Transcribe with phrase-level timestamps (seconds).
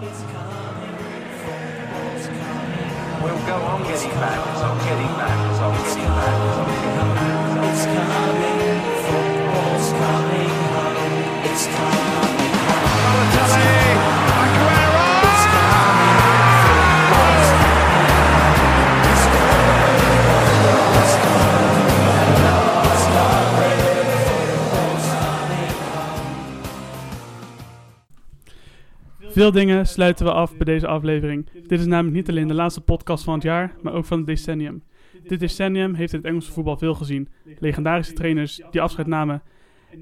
[0.00, 0.08] We'll
[3.44, 6.94] go on getting back, it's on getting back, it's on getting back, it's on getting
[6.96, 7.68] back.
[7.68, 11.44] It's coming, football's coming home.
[11.44, 11.99] It's coming
[29.40, 31.48] Veel dingen sluiten we af bij deze aflevering.
[31.66, 34.26] Dit is namelijk niet alleen de laatste podcast van het jaar, maar ook van het
[34.26, 34.82] decennium.
[35.26, 37.28] Dit decennium heeft het Engelse voetbal veel gezien.
[37.58, 39.42] Legendarische trainers die afscheid namen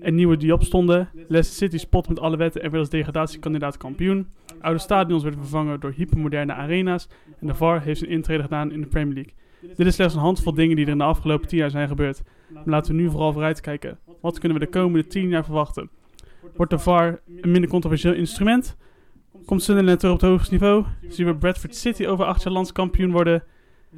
[0.01, 1.09] en nieuwe die opstonden.
[1.15, 4.29] Leicester City spot met alle wetten en werd als degradatiekandidaat kampioen.
[4.61, 7.09] Oude stadions werden vervangen door hypermoderne arena's.
[7.41, 9.33] En de VAR heeft zijn intrede gedaan in de Premier League.
[9.77, 12.23] Dit is slechts een handvol dingen die er in de afgelopen tien jaar zijn gebeurd.
[12.55, 13.99] Maar laten we nu vooral vooruitkijken.
[14.21, 15.91] Wat kunnen we de komende tien jaar verwachten?
[16.57, 18.77] Wordt de VAR een minder controversieel instrument?
[19.49, 20.85] Komt Sunderland terug op het hoogste niveau?
[21.09, 23.43] Zien we Bradford City over acht jaar landskampioen worden?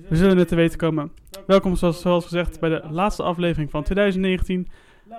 [0.08, 1.12] We zullen het te weten komen.
[1.46, 4.68] Welkom zoals, zoals gezegd bij de laatste aflevering van 2019.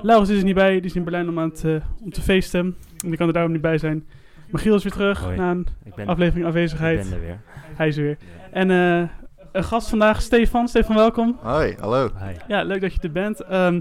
[0.02, 2.22] Laurens is er niet bij, die is in Berlijn om, aan het, eh, om te
[2.22, 2.60] feesten.
[3.04, 4.08] En die kan er daarom niet bij zijn.
[4.50, 5.38] Michiel is weer terug Hoi.
[5.38, 7.10] na een Ik ben, aflevering ik afwezigheid.
[7.10, 7.40] ben er weer.
[7.76, 8.18] Hij is er weer.
[8.52, 9.10] En eh,
[9.52, 10.68] een gast vandaag, Stefan.
[10.68, 11.38] Stefan, welkom.
[11.42, 12.10] Hoi, hallo.
[12.24, 12.34] Hi.
[12.48, 13.42] Ja, leuk dat je er bent.
[13.42, 13.80] Ehm,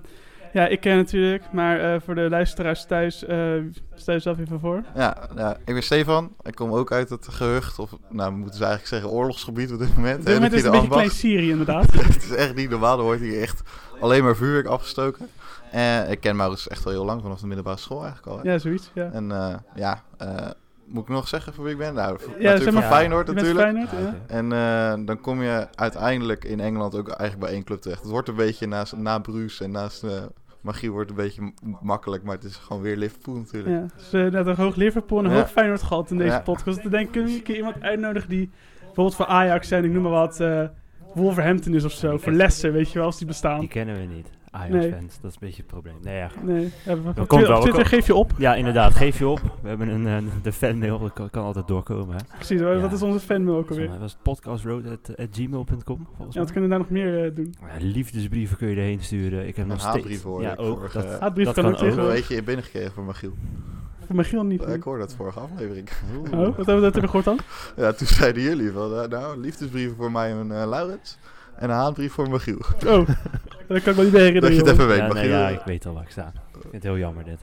[0.53, 3.53] ja, ik ken natuurlijk, maar eh, voor de luisteraars thuis, eh
[3.95, 4.83] stel jezelf even voor.
[4.95, 6.33] Ja, ja, ik ben Stefan.
[6.43, 9.79] Ik kom ook uit het gehucht, of nou, we moeten ze eigenlijk zeggen oorlogsgebied op
[9.79, 10.19] dit moment.
[10.19, 11.93] Op dit moment is het een beetje klein Syrië inderdaad.
[11.95, 13.63] het is echt niet normaal, er wordt hier echt
[14.01, 15.29] alleen maar vuurwerk afgestoken.
[15.71, 18.39] En ik ken Maurits echt al heel lang, vanaf de middelbare school eigenlijk al.
[18.43, 18.53] hè.
[18.53, 18.91] Ja, zoiets.
[18.95, 19.11] Ja.
[19.13, 20.29] En eh, ja, eh,
[20.85, 21.95] moet ik nog zeggen voor wie ik ben?
[21.95, 23.59] Nou, voor- Ja, natuurlijk zeg maar- van Feyenoord natuurlijk.
[23.61, 23.97] Feyenoord, ja.
[23.99, 24.15] oké.
[24.27, 28.03] En eh, dan kom je uiteindelijk in Engeland ook eigenlijk bij één club terecht.
[28.03, 30.11] Het wordt een beetje naast, na Bruce en naast eh
[30.61, 33.75] Magie wordt een beetje makkelijk, maar het is gewoon weer Liverpool natuurlijk.
[33.75, 35.37] Ja, dus uh, net een hoog Liverpool en een Ja.
[35.37, 36.41] hoog Feyenoord gehad in deze Ja.
[36.41, 36.83] podcast.
[36.83, 39.91] Dan denk ik, kunnen we een keer iemand uitnodigen die bijvoorbeeld voor Ajax zijn, ik
[39.93, 40.65] noem maar wat, eh,
[41.15, 42.19] Wolverhampton is of zo.
[42.19, 43.61] Voor Leicester, weet je wel, als die bestaan.
[43.61, 44.29] Die kennen we niet.
[44.53, 44.61] Nee.
[44.63, 45.95] Ajax-fans, dat is een beetje het probleem.
[46.03, 46.29] Nee, ja.
[46.29, 46.43] goed.
[46.45, 48.33] Nee, ja, Dat Twi- komt wel, dat Twitter geef je op.
[48.39, 48.95] Ja, inderdaad.
[48.95, 49.41] Geef je op.
[49.63, 50.99] We hebben een, eh, de fanmail.
[50.99, 52.17] Dat kan, kan altijd doorkomen.
[52.17, 52.23] Hè.
[52.37, 52.79] Precies, Ja.
[52.79, 53.89] wat is onze fanmail ook alweer?
[53.89, 56.07] mij was podcastroad.gmail.com.
[56.17, 57.55] Volgens Ja, wat kunnen we daar nog meer eh, doen?
[57.61, 59.47] Ja, liefdesbrieven kun je erheen sturen.
[59.47, 59.95] Ik heb Een nog steeds...
[59.95, 60.77] haatbrief hoorde ja, ik ook.
[60.79, 61.85] vorige- Dat, Haatbrief dat kan kan ook ook.
[61.85, 62.29] Hoeveel tegenwoordig.
[62.29, 63.33] weet je binnengekregen van Michiel?
[64.07, 64.63] Voor Michiel niet.
[64.69, 65.89] Ik hoorde dat vorige aflevering.
[66.33, 67.39] Oh, wat hebben we dat gehoord dan?
[67.77, 71.19] Ja, toen zeiden jullie van, eh, nou, liefdesbrieven voor mij en eh Laurens.
[71.61, 72.59] En een haatbrief voor Michiel.
[72.87, 73.09] Oh,
[73.69, 74.41] dat kan ik me niet meer herinneren.
[74.41, 76.33] Dat je het even weet, ja, nee, ja, ik weet al waar ik sta.
[76.55, 77.39] Ik vind het heel jammer dit.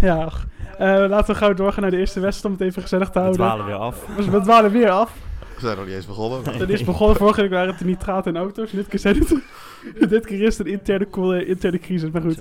[0.00, 0.46] Ja, ach.
[0.78, 3.18] Eh, laten we gauw doorgaan naar de eerste wedstrijd om het even gezellig te We
[3.18, 3.40] houden.
[3.46, 4.06] dwalen weer af.
[4.30, 5.14] We dwalen weer af.
[5.54, 6.58] We zijn nog niet eens begonnen.
[6.58, 8.70] Het is begonnen, vorige week waren het de nitraten en auto's.
[8.70, 9.34] Dit keer, zijn het,
[10.10, 12.10] dit keer is het een interne, coole- interne crisis.
[12.10, 12.40] Maar goed,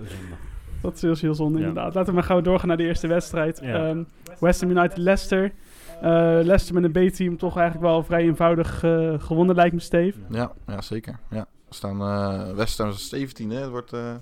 [0.82, 1.68] dat is heel, heel zonde Ja.
[1.68, 1.94] inderdaad.
[1.94, 3.60] Laten we maar gauw doorgaan naar de eerste wedstrijd.
[3.64, 3.88] Ja.
[3.88, 4.04] Ehm,
[4.40, 4.98] West Ham United
[6.02, 6.40] Leicester.
[6.40, 10.20] Eh, Leicester met een B-team toch eigenlijk wel vrij eenvoudig eh, gewonnen lijkt me, Steve.
[10.30, 11.20] Ja, ja, zeker.
[11.30, 11.48] Ja.
[11.68, 13.60] We staan eh West Ham is 17, hè.
[13.62, 14.14] Het wordt, eh,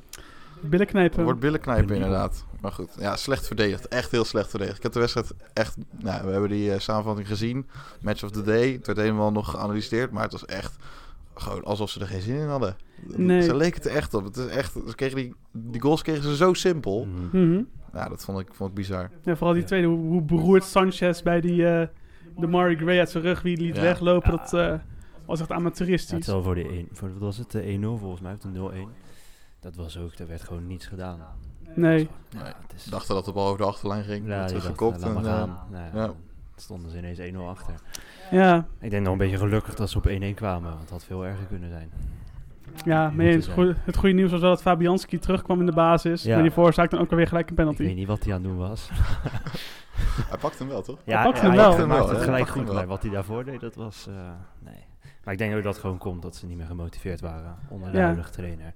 [0.61, 1.15] Billen knijpen.
[1.15, 2.45] het wordt billen knijpen Billen inderdaad.
[2.61, 3.87] Maar goed, ja, slecht verdedigd.
[3.87, 4.77] Echt heel slecht verdedigd.
[4.77, 5.77] Ik heb de wedstrijd echt...
[5.99, 7.67] Nou, we hebben die samenvatting gezien.
[8.01, 8.71] Match of the day.
[8.71, 10.11] Het werd helemaal nog geanalyseerd.
[10.11, 10.75] Maar het was echt
[11.33, 12.75] gewoon alsof ze er geen zin in hadden.
[13.05, 13.41] Nee.
[13.41, 14.23] Ze leken het er echt op.
[14.23, 17.05] Het is echt, ze kregen die, die goals kregen ze zo simpel.
[17.05, 17.43] Mhm.
[17.43, 17.63] Mhm.
[17.93, 19.09] Ja, dat vond ik, vond ik bizar.
[19.23, 19.67] Ja, vooral die Ja.
[19.67, 21.87] tweede, hoe, hoe beroerd Sanchez bij die, eh
[22.37, 23.81] de Mari Gray uit zijn rug wie liet Ja.
[23.81, 24.31] weglopen.
[24.31, 24.37] Ja.
[24.37, 24.73] Dat eh,
[25.25, 26.25] was echt Ja, amateuristisch.
[26.25, 28.89] zal voor de 1, voor, wat was het, de 1-0 volgens mij, of de 0-1.
[29.59, 31.19] Dat was ook, er werd gewoon niets gedaan.
[31.75, 31.75] nee.
[31.75, 32.09] Nee.
[32.29, 34.27] Ja, het is, dachten dat de bal over de achterlijn ging.
[34.27, 34.99] ja, dacht, teruggekopt.
[34.99, 35.57] laat en, maar eh, gaan.
[35.71, 36.05] Nou, ja, ja.
[36.07, 36.15] dan
[36.55, 37.73] stonden ze ineens 1-0 achter.
[38.31, 41.03] Ja, Ik denk nog een beetje gelukkig dat ze op 1-1 kwamen, want het had
[41.03, 41.91] veel erger kunnen zijn.
[42.85, 43.43] Ja Moet mee eens.
[43.45, 43.55] zijn.
[43.57, 46.23] Goeie- het goede nieuws was wel dat Fabianski terugkwam in de basis.
[46.23, 46.33] Ja.
[46.33, 47.83] Maar die veroorzaakte dan ook alweer gelijk een Ik penalty.
[47.83, 48.89] weet niet wat hij aan het doen was.
[50.29, 50.99] Hij pakt hem wel, toch?
[51.05, 51.69] Ja, pakt ja, hem hij wel.
[51.69, 54.07] maakte Hij het pakt hem gelijk goed, maar wat hij daarvoor deed, dat was...
[54.09, 54.13] eh,
[54.59, 54.83] nee.
[55.23, 57.91] Maar ik denk ook dat het gewoon komt dat ze niet meer gemotiveerd waren onder
[57.91, 58.03] de Ja.
[58.03, 58.73] huidige trainer.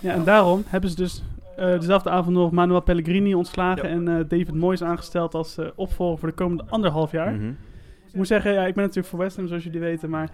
[0.00, 1.22] Ja, en daarom hebben ze dus
[1.56, 3.94] eh, dezelfde avond nog Manuel Pellegrini ontslagen Ja.
[3.94, 7.32] en eh, David Moyes aangesteld als eh, opvolger voor de komende anderhalf jaar.
[7.34, 7.48] Mhm.
[8.08, 10.30] Ik moet zeggen, ja, ik ben natuurlijk voor West Ham, zoals jullie weten, maar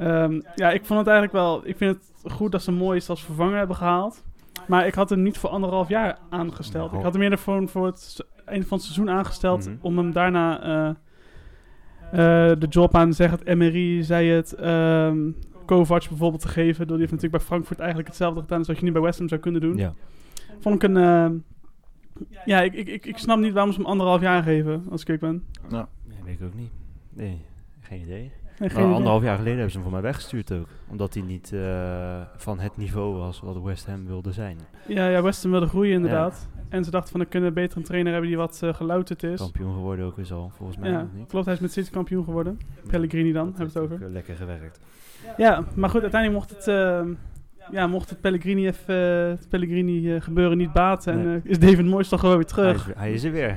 [0.00, 3.24] ehm, ja, ik vond het eigenlijk wel, ik vind het goed dat ze Moyes als
[3.24, 4.24] vervanger hebben gehaald.
[4.68, 6.86] Maar ik had hem niet voor anderhalf jaar aangesteld.
[6.86, 6.96] Nou.
[6.98, 9.76] Ik had hem eerder voor, voor het einde van het seizoen aangesteld Mhm.
[9.80, 10.88] om hem daarna eh,
[12.50, 15.30] eh, de job aan, zeg het MRI, zei het, ehm
[15.64, 16.86] Kovac bijvoorbeeld te geven.
[16.86, 19.28] Die heeft natuurlijk bij Frankfurt eigenlijk hetzelfde gedaan als wat je nu bij West Ham
[19.28, 19.76] zou kunnen doen.
[19.76, 19.92] Ja.
[20.60, 21.34] Vond ik een, ehm,
[22.44, 25.08] ja, ik, ik, ik, ik snap niet waarom ze hem anderhalf jaar geven, als ik
[25.08, 25.44] ik ben.
[25.70, 25.88] Ja.
[26.08, 26.70] Nee, weet ik ook niet.
[27.10, 27.40] Nee,
[27.80, 28.32] geen idee.
[28.64, 28.84] Idee.
[28.84, 30.66] anderhalf jaar geleden hebben ze hem voor mij weggestuurd ook.
[30.88, 34.58] Omdat hij niet eh, van het niveau was wat West Ham wilde zijn.
[34.86, 36.48] Ja, ja, West Ham wilde groeien inderdaad.
[36.68, 39.22] En ze dachten van, dan kunnen we beter een trainer hebben die wat eh, gelouterd
[39.22, 39.38] is.
[39.40, 40.90] Kampioen geworden ook is al, volgens mij.
[40.90, 41.26] Ja, niet?
[41.28, 41.44] klopt.
[41.44, 42.58] Hij is met City kampioen geworden.
[42.88, 44.06] Pellegrini dan, hebben we het over.
[44.06, 44.80] eh, lekker gewerkt.
[45.36, 47.02] Ja, maar goed, uiteindelijk mocht het, eh,
[47.70, 48.94] ja, mocht het Pellegrini, even,
[49.30, 51.12] het Pellegrini gebeuren niet baten.
[51.12, 51.40] En Nee.
[51.44, 52.88] is David Moyes toch gewoon weer Hij terug.
[52.88, 53.56] is, hij is er weer.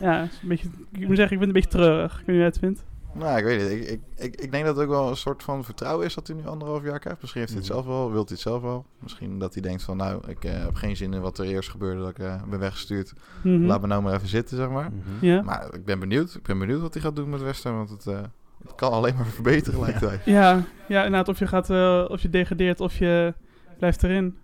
[0.00, 2.10] Ja, is een beetje, ik moet zeggen, ik vind het een beetje treurig.
[2.12, 2.84] Ik weet niet hoe jij het vindt.
[3.14, 3.70] Nou, ik weet niet.
[3.80, 6.26] Ik, ik, ik, ik denk dat het ook wel een soort van vertrouwen is dat
[6.26, 7.20] hij nu anderhalf jaar krijgt.
[7.20, 7.80] Misschien heeft hij het Mhm.
[7.82, 8.84] zelf wel, wilt hij het zelf wel.
[8.98, 11.70] Misschien dat hij denkt van, nou, ik eh, heb geen zin in wat er eerst
[11.70, 13.12] gebeurde, dat ik eh, ben weggestuurd.
[13.42, 13.64] Mhm.
[13.64, 14.90] Laat me nou maar even zitten, zeg maar.
[14.90, 15.26] Mhm.
[15.26, 15.42] Ja.
[15.42, 16.34] Maar ik ben benieuwd.
[16.34, 18.20] Ik ben benieuwd wat hij gaat doen met West Ham, want het, eh,
[18.62, 20.20] het kan alleen maar verbeteren, lijkt mij.
[20.24, 23.34] Ja, ja, inderdaad, of je gaat, eh, of je degradeert of je
[23.78, 24.36] blijft erin.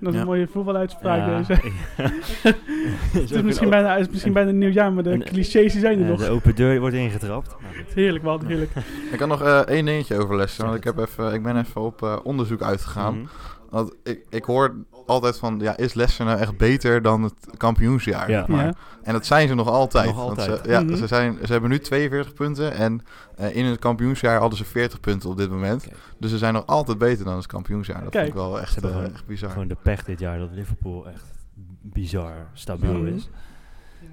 [0.00, 0.20] Dat is Ja.
[0.20, 1.52] een mooie voetbaluitspraak Ja, deze.
[1.96, 2.10] ja.
[3.20, 5.80] Het is misschien bijna, het is misschien bijna een nieuw jaar, maar de clichés die
[5.80, 6.20] zijn er nog.
[6.20, 7.56] de open deur wordt ingetrapt.
[7.94, 8.70] Heerlijk, wel heerlijk.
[9.12, 12.02] Ik kan nog eh, één dingetje overlessen, want ik, heb even, ik ben even op
[12.02, 13.14] eh, onderzoek uitgegaan.
[13.18, 13.26] Mhm.
[13.70, 14.74] Want ik, ik hoor
[15.06, 18.30] altijd van, ja, is Leicester nou echt beter dan het kampioensjaar?
[18.30, 18.38] Ja.
[18.38, 18.64] zeg maar.
[18.64, 18.72] Ja.
[19.02, 20.06] En dat zijn ze nog altijd.
[20.06, 20.60] Nog want altijd.
[20.64, 20.96] Ze, ja, Mhm.
[20.96, 23.02] ze, zijn, ze hebben nu 42 punten en
[23.36, 25.86] eh, in het kampioensjaar hadden ze 40 punten op dit moment.
[26.18, 28.02] Dus ze zijn nog altijd beter dan het kampioensjaar.
[28.02, 28.24] Dat Kijk.
[28.24, 29.50] vind ik wel echt, eh, gewoon- echt bizar.
[29.50, 31.24] Gewoon de pech dit jaar dat Liverpool echt
[31.82, 33.06] bizar stabiel Mhm.
[33.06, 33.28] is.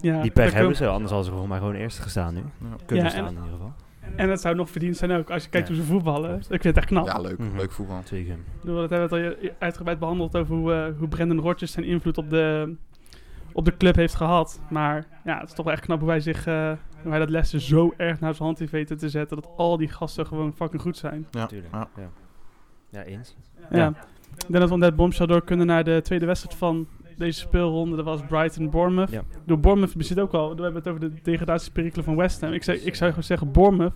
[0.01, 2.39] Ja, Die pech hebben ze, anders hadden ze volgens mij gewoon eerst gestaan nu.
[2.39, 2.75] Ja.
[2.85, 3.73] Kunnen Ja, staan en- in ieder geval.
[4.15, 5.73] En dat zou nog verdiend zijn ook, als je kijkt Ja.
[5.73, 6.35] hoe ze voetballen.
[6.37, 7.05] Ik vind het echt knap.
[7.05, 7.37] Ja, leuk.
[7.37, 7.57] Mhm.
[7.57, 8.01] Leuk voetbal.
[8.05, 8.35] Zeker.
[8.63, 12.17] Dat hebben we het al uitgebreid behandeld over hoe, eh, hoe Brendan Rodgers zijn invloed
[12.17, 12.75] op de,
[13.51, 14.61] op de club heeft gehad.
[14.69, 16.71] Maar ja, het is toch wel echt knap hoe hij, zich, eh,
[17.01, 19.41] hoe hij dat Leicester zo erg naar zijn hand heeft weten te zetten.
[19.41, 21.27] Dat al die gasten gewoon fucking goed zijn.
[21.31, 21.39] Ja.
[21.39, 21.73] Natuurlijk.
[21.73, 21.87] Ja.
[21.95, 22.09] Ja.
[22.89, 23.35] Ja, eens.
[23.69, 23.77] Ja.
[23.77, 23.87] Ja.
[24.33, 26.87] Ik denk dat we net bombshell door kunnen naar de tweede wedstrijd van
[27.17, 27.95] deze speelronde.
[27.95, 29.09] Dat was Brighton-Bournemouth.
[29.11, 29.23] Ja.
[29.45, 30.55] Door Bournemouth bezit ook al.
[30.55, 32.53] We hebben het over de degradatieperikelen van West Ham.
[32.53, 33.93] Ik, zou- ik zou gewoon zeggen, Bournemouth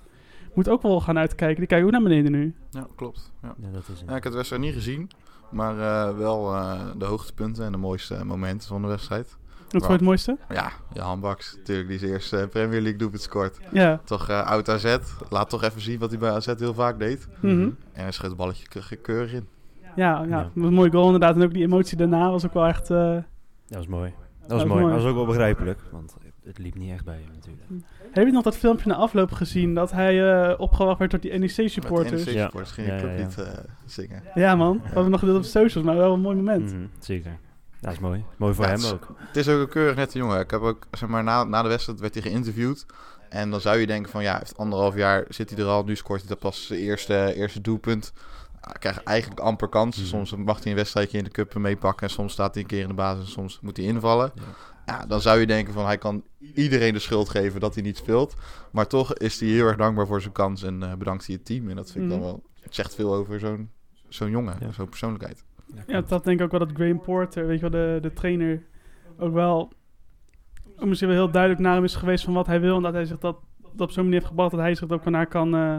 [0.54, 1.58] moet ook wel gaan uitkijken.
[1.58, 2.56] Die kijken ook naar beneden nu.
[2.70, 3.32] Ja, klopt.
[3.42, 3.56] Ja.
[3.62, 5.10] Ja, dat is Ja, ik heb de wedstrijd niet gezien,
[5.52, 9.38] maar eh, wel eh, de hoogtepunten en de mooiste momenten van de wedstrijd.
[9.58, 10.38] Wat vond je het mooiste?
[10.50, 13.58] Ja, Jan Baks, natuurlijk, die zijn eerste eh, Premier League doelpunt scoort.
[13.72, 14.02] Ja.
[14.06, 14.98] Toch eh, oud AZ,
[15.30, 17.28] laat toch even zien wat hij bij AZ heel vaak deed.
[17.40, 17.62] Mhm.
[17.62, 19.48] En hij schoot het balletje ke- keurig in.
[19.98, 21.36] Ja, ja, dat een mooie goal inderdaad.
[21.36, 22.90] En ook die emotie daarna was ook wel echt...
[22.90, 23.14] eh,
[23.68, 24.14] Dat was mooi.
[24.40, 24.82] Dat was was mooi.
[24.82, 24.94] mooi.
[24.94, 27.86] Dat was ook wel begrijpelijk, want het liep niet echt bij hem natuurlijk.
[28.12, 31.34] Heb je nog dat filmpje na afloop gezien dat hij eh, opgewacht werd door die
[31.40, 32.12] NEC-supporters?
[32.12, 32.36] Met de Ja.
[32.38, 33.24] NEC-supporters ging Ja, ik ook ja, ja.
[33.24, 34.24] niet eh, zingen.
[34.36, 36.74] Ja man, we hebben nog gedeeld op socials, maar wel een mooi moment.
[36.74, 37.38] Mhm, Zeker.
[37.82, 38.24] Dat is mooi.
[38.38, 39.16] Mooi voor Ja, hem het is- ook.
[39.18, 40.40] Het is ook een keurig nette jongen.
[40.40, 42.86] Ik heb ook, zeg maar, na, na de wedstrijd werd hij geïnterviewd.
[43.30, 45.84] En dan zou je denken van, ja, heeft anderhalf jaar zit hij er al.
[45.84, 48.14] Nu scoort hij dat pas zijn eerste, eerste doelpunt.
[48.68, 49.98] Hij krijgt eigenlijk amper kans.
[49.98, 50.06] Mhm.
[50.06, 52.08] Soms mag hij een wedstrijdje in de cup meepakken.
[52.08, 54.32] En soms staat hij een keer in de basis en soms moet hij invallen.
[54.36, 54.42] Ja.
[54.86, 56.24] Ja, dan zou je denken van, hij kan
[56.54, 58.36] iedereen de schuld geven dat hij niet speelt.
[58.72, 61.46] Maar toch is hij heel erg dankbaar voor zijn kans en eh, bedankt hij het
[61.46, 61.70] team.
[61.70, 62.28] En dat vind ik dan Mhm.
[62.28, 63.70] wel, het zegt veel over zo'n
[64.08, 64.72] zo'n jongen, Ja.
[64.72, 65.44] zo'n persoonlijkheid.
[65.88, 68.64] Ja, dat denk ik ook wel dat Graham Porter, weet je wel, de, de trainer,
[69.18, 69.72] ook wel
[70.80, 72.76] misschien wel heel duidelijk naar hem is geweest van wat hij wil.
[72.76, 73.38] En dat hij zich dat,
[73.74, 75.78] dat op zo'n manier heeft gebracht dat hij zich ook naar kan, eh,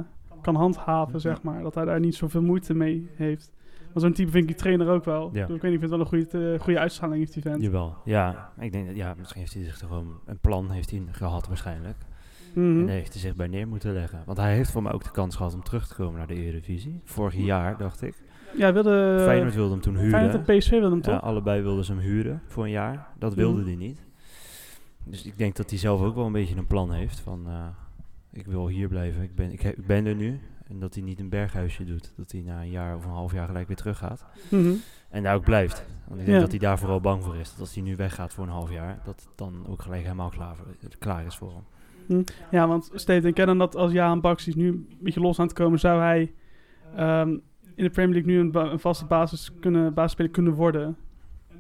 [0.53, 1.63] kan handhaven, zeg maar.
[1.63, 3.53] Dat hij daar niet zoveel moeite mee heeft.
[3.93, 5.31] Maar zo'n type vind ik die trainer ook wel.
[5.33, 5.43] Ja.
[5.43, 7.63] Ik weet niet, ik vind het wel een goede, eh, goede uitstraling heeft die vent.
[7.63, 7.97] Jawel.
[8.05, 11.49] Ja, ik denk dat, ja, misschien heeft hij zich gewoon een plan heeft hij gehad
[11.49, 11.97] waarschijnlijk.
[12.55, 12.79] Mhm.
[12.79, 14.23] En daar heeft hij zich bij neer moeten leggen.
[14.27, 16.35] Want hij heeft voor mij ook de kans gehad om terug te komen naar de
[16.35, 17.01] Eredivisie.
[17.05, 18.15] Vorig jaar, dacht ik.
[18.57, 19.19] Ja, wilde...
[19.25, 20.11] Feyenoord wilde hem toen huren.
[20.11, 21.23] Feyenoord en PSV wilde hem Ja, toch?
[21.23, 23.07] allebei wilden ze hem huren voor een jaar.
[23.19, 23.67] Dat wilde Mhm.
[23.67, 24.07] hij niet.
[25.05, 27.43] Dus ik denk dat hij zelf ook wel een beetje een plan heeft van...
[27.47, 27.67] eh,
[28.39, 30.41] ik wil hier blijven, ik ben, ik, ben er nu.
[30.67, 32.13] En dat hij niet een berghuisje doet.
[32.17, 34.25] Dat hij na een jaar of een half jaar gelijk weer terug gaat.
[34.51, 34.73] Mhm.
[35.11, 35.85] En daar ook blijft.
[36.07, 36.43] Want ik denk Ja.
[36.43, 37.51] dat hij daar vooral bang voor is.
[37.51, 38.99] Dat als hij nu weggaat voor een half jaar...
[39.05, 40.57] dat het dan ook gelijk helemaal klaar,
[40.99, 41.53] klaar is voor
[42.07, 42.25] hem.
[42.51, 45.55] Ja, want Steven, dan dat als Jaan Baks is nu een beetje los aan het
[45.55, 46.33] komen, zou hij
[46.97, 47.29] ehm,
[47.75, 50.97] in de Premier League nu een, ba- een vaste basis kunnen, basisspeler kunnen worden?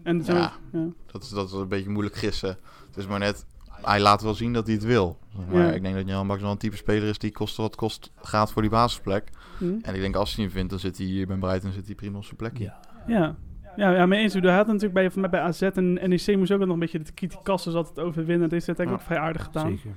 [0.02, 0.52] En zo, Ja.
[0.72, 0.86] ja.
[1.06, 2.56] Dat is, dat is een beetje moeilijk gissen.
[2.86, 3.46] Het is maar net,
[3.82, 5.18] hij laat wel zien dat hij het wil.
[5.50, 5.72] Maar Ja.
[5.72, 8.52] ik denk dat Jan Baks wel een type speler is die kost wat kost gaat
[8.52, 9.28] voor die basisplek.
[9.58, 9.64] Hm?
[9.82, 11.94] En ik denk als hij hem vindt, dan zit hij hier bij Brighton zit hij
[11.94, 12.64] prima op zijn plekje.
[12.64, 12.80] Ja.
[13.06, 13.34] Ja.
[13.76, 14.32] Ja, ja, mee eens.
[14.34, 17.12] Hij had natuurlijk bij, mij bij AZ en NEC moest ook nog een beetje de
[17.12, 18.48] kritiekassen altijd overwinnen.
[18.48, 18.94] Dat is dat eigenlijk Ja.
[18.94, 19.68] ook vrij aardig gedaan.
[19.68, 19.90] Zeker.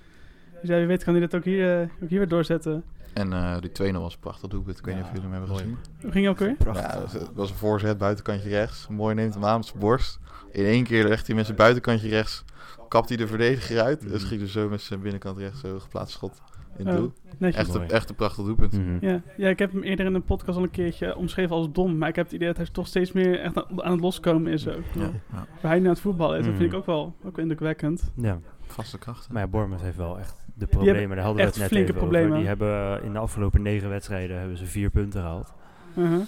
[0.61, 2.83] Dus ja, wie weet kan hij dat ook hier, eh, ook hier weer doorzetten.
[3.13, 4.77] En eh, die 2-0 was prachtig doelpunt.
[4.77, 5.77] Ik weet niet of jullie hem hebben gezien.
[6.01, 6.55] Hoe ging hij ook weer?
[6.73, 8.87] Ja, dat was- het was een voorzet, buitenkantje rechts.
[8.87, 10.19] Mooi neemt hem aan met zijn borst.
[10.51, 12.43] In één keer legt hij met zijn buitenkantje rechts.
[12.91, 14.01] Kapt hij de verdediger uit.
[14.01, 14.17] En Mhm.
[14.19, 16.41] schiet er zo met zijn binnenkant rechts zo geplaatst schot
[16.77, 17.11] in Oh, doel.
[17.37, 17.61] Netjes.
[17.67, 18.71] Echt, een, echt een prachtig doelpunt.
[18.73, 18.97] Mhm.
[19.05, 19.21] Ja.
[19.37, 21.97] ja, ik heb hem eerder in een podcast al een keertje omschreven als dom.
[21.97, 24.67] Maar ik heb het idee dat hij toch steeds meer echt aan, het loskomen is
[24.67, 24.83] ook.
[24.95, 25.45] Ja, ja.
[25.61, 26.75] Waar hij nu aan het voetballen is, dat vind Mhm.
[26.75, 28.11] ik ook wel, ook wel indrukwekkend.
[28.15, 28.39] Ja.
[28.61, 29.33] Vaste krachten.
[29.33, 31.15] Maar ja, Bournemouth heeft wel echt de problemen.
[31.15, 32.27] Daar hadden we het net flinke even problemen.
[32.27, 32.39] over.
[32.39, 35.53] Die hebben eh, in de afgelopen negen wedstrijden hebben ze vier punten gehaald.
[35.95, 36.21] Uh-huh.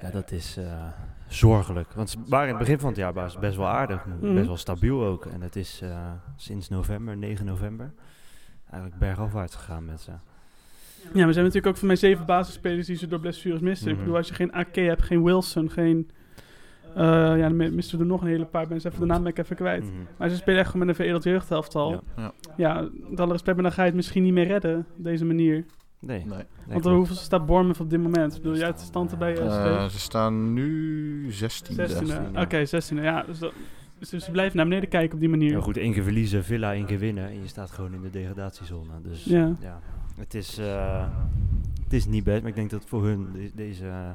[0.00, 0.64] Ja, dat is eh,
[1.28, 1.92] zorgelijk.
[1.92, 4.04] Want ze waren in het begin van het jaar best wel aardig.
[4.20, 4.34] Mhm.
[4.34, 5.24] Best wel stabiel ook.
[5.26, 7.92] En het is eh, sinds november, 9 november,
[8.70, 10.10] eigenlijk bergafwaarts gegaan met ze.
[10.10, 10.18] Ja,
[11.04, 13.86] maar ze hebben natuurlijk ook van mijn zeven basisspelers die ze door blessures missen.
[13.88, 14.02] Ik Mhm.
[14.02, 16.10] bedoel, als je geen AK hebt, geen Wilson, geen...
[16.94, 18.90] eh, ja, dan mi- misten we er nog een hele paar mensen.
[18.90, 19.84] Even de naam ben ik even kwijt.
[19.84, 19.92] Mhm.
[20.16, 21.90] Maar ze spelen echt gewoon met een veredeld jeugdhelftal.
[21.90, 22.00] Ja.
[22.16, 22.32] Ja.
[22.56, 22.88] Ja.
[23.08, 25.64] met alle respect, maar dan ga je het misschien niet meer redden op deze manier.
[26.00, 26.26] Nee, Nee.
[26.28, 26.96] nee, Want klopt.
[26.96, 28.36] hoeveel staat Bournemouth op dit moment?
[28.36, 29.36] Ik bedoel, je uit de stand erbij?
[29.38, 31.74] eh, Eh, ze staan nu 16.
[31.74, 32.40] 16 16e.
[32.40, 33.52] Oké, 16 Ja, dus, dat,
[33.98, 35.50] dus ze blijven naar beneden kijken op die manier.
[35.50, 38.10] Ja, goed, één keer verliezen, Villa één keer winnen en je staat gewoon in de
[38.10, 38.92] degradatiezone.
[39.02, 39.52] Dus Ja.
[39.60, 39.80] ja,
[40.16, 41.06] het, is, eh,
[41.84, 44.10] het is niet best, maar ik denk dat voor hun de- deze eh,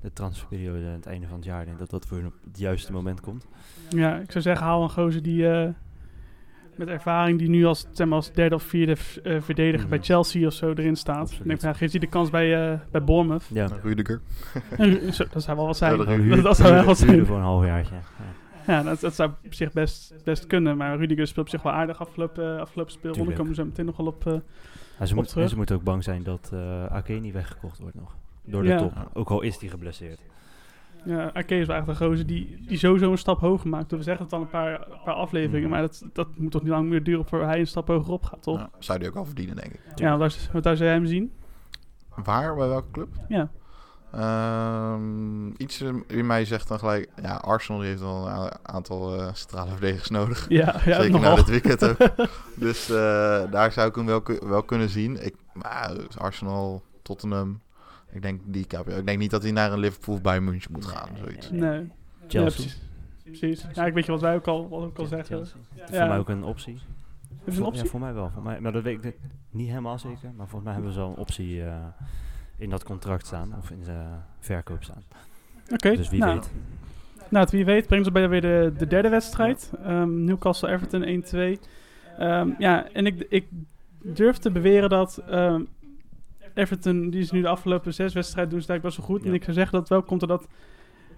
[0.00, 2.34] de transferperiode aan het einde van het jaar, ik denk dat dat voor hun op
[2.44, 3.46] het juiste moment komt.
[3.88, 5.68] Ja, ik zou zeggen, haal een gozer die eh,
[6.78, 9.88] met ervaring, die nu als, zeg maar, als derde of vierde eh, verdediger Mhm.
[9.88, 11.16] bij Chelsea of zo erin staat.
[11.18, 11.40] Absoluut.
[11.40, 13.44] Ik denk, van, ja, geeft hij de kans bij, eh, bij Bournemouth.
[13.52, 14.20] Ja, Rudiger.
[14.76, 16.26] En Ru- zo, dat zou wel wat zijn.
[16.28, 17.26] Ja, dat zou wel wat zijn.
[17.26, 17.94] voor een halfjaartje.
[17.94, 18.72] Ja.
[18.74, 20.76] Ja, dat, dat zou op zich best, best kunnen.
[20.76, 23.18] Maar Rudiger speelt op zich wel aardig afgelopen, afgelopen speelronde.
[23.18, 23.38] Tuurlijk.
[23.38, 24.26] komen we zo meteen nog wel op.
[24.26, 24.32] eh,
[24.98, 25.42] Maar ze, Op moet, terug.
[25.44, 28.16] en ze moeten ook bang zijn dat eh Ake niet weggekocht wordt nog.
[28.44, 28.76] Door de Ja.
[28.78, 28.92] top.
[29.12, 30.20] Ook al is die geblesseerd.
[31.04, 33.90] Ja, Ake is wel echt een gozer die, die sowieso een stap hoger maakt.
[33.90, 35.70] We zeggen het al een paar, een paar afleveringen, Mhm.
[35.70, 38.24] maar dat, dat moet toch niet lang meer duren voor hij een stap hoger op
[38.24, 38.58] gaat, toch?
[38.58, 39.80] Ja, zou die ook al verdienen, denk ik.
[39.94, 41.32] Ja, want daar, want daar zou jij hem zien.
[42.24, 42.54] Waar?
[42.56, 43.08] Bij welke club?
[43.28, 43.50] Ja.
[44.12, 47.08] Ehm, iets in mij zegt dan gelijk...
[47.22, 50.46] Ja, Arsenal heeft wel een aantal eh centrale verdedigers nodig.
[50.48, 51.30] Ja, ja Zeker nogal.
[51.30, 51.96] na dit weekend ook.
[52.54, 52.96] dus eh,
[53.50, 55.24] daar zou ik hem wel, wel kunnen zien.
[55.24, 57.60] Ik, maar Arsenal, Tottenham...
[58.10, 61.08] Ik denk, die ik denk niet dat hij naar een Liverpool bij München moet gaan.
[61.16, 61.50] Zoiets.
[61.50, 61.80] Nee.
[61.80, 61.86] Ja,
[62.28, 62.62] Chelsea.
[62.62, 62.78] precies.
[63.22, 63.66] precies.
[63.74, 65.36] Ja, ik weet je wat wij ook al, wat ook al zeggen.
[65.36, 65.56] Chelsea.
[65.74, 65.86] Ja.
[65.86, 66.78] Voor mij ook een optie.
[67.36, 67.84] Hebben ze een optie?
[67.84, 68.30] Ja, voor mij wel.
[68.30, 69.14] Voor mij, maar dat weet ik
[69.50, 70.30] niet- helemaal zeker.
[70.36, 71.74] Maar volgens mij hebben ze wel een optie eh,
[72.56, 73.54] in dat contract staan.
[73.58, 74.02] Of in de
[74.40, 75.02] verkoop staan.
[75.72, 76.50] Oké, Dus wie nou, weet.
[77.28, 79.70] Nou, het wie weet brengt ons bij weer de, de derde wedstrijd.
[79.84, 81.58] Ehm, Newcastle-Everton 1-2.
[82.18, 83.46] Ehm, ja, en ik, ik
[84.02, 85.62] durf te beweren dat ehm,
[86.58, 89.24] Everton, die is nu de afgelopen zes wedstrijden doen ze het eigenlijk best wel goed.
[89.24, 89.28] Ja.
[89.30, 90.46] En ik zou zeggen dat het wel komt doordat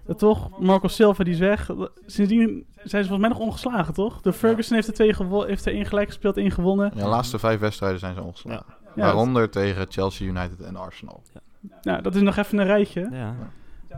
[0.05, 1.69] dat toch Marco Silva die is weg.
[2.05, 4.21] Sindsdien zijn ze volgens mij nog ongeslagen, toch?
[4.21, 6.91] De Ferguson heeft er twee gewo- heeft er één gelijk gespeeld, één gewonnen.
[6.95, 8.65] Ja, de laatste vijf wedstrijden zijn ze ongeslagen.
[8.95, 11.21] Ja, Waaronder tegen Chelsea United en Arsenal.
[11.81, 13.07] nou, dat is nog even een rijtje.
[13.11, 13.35] Ja,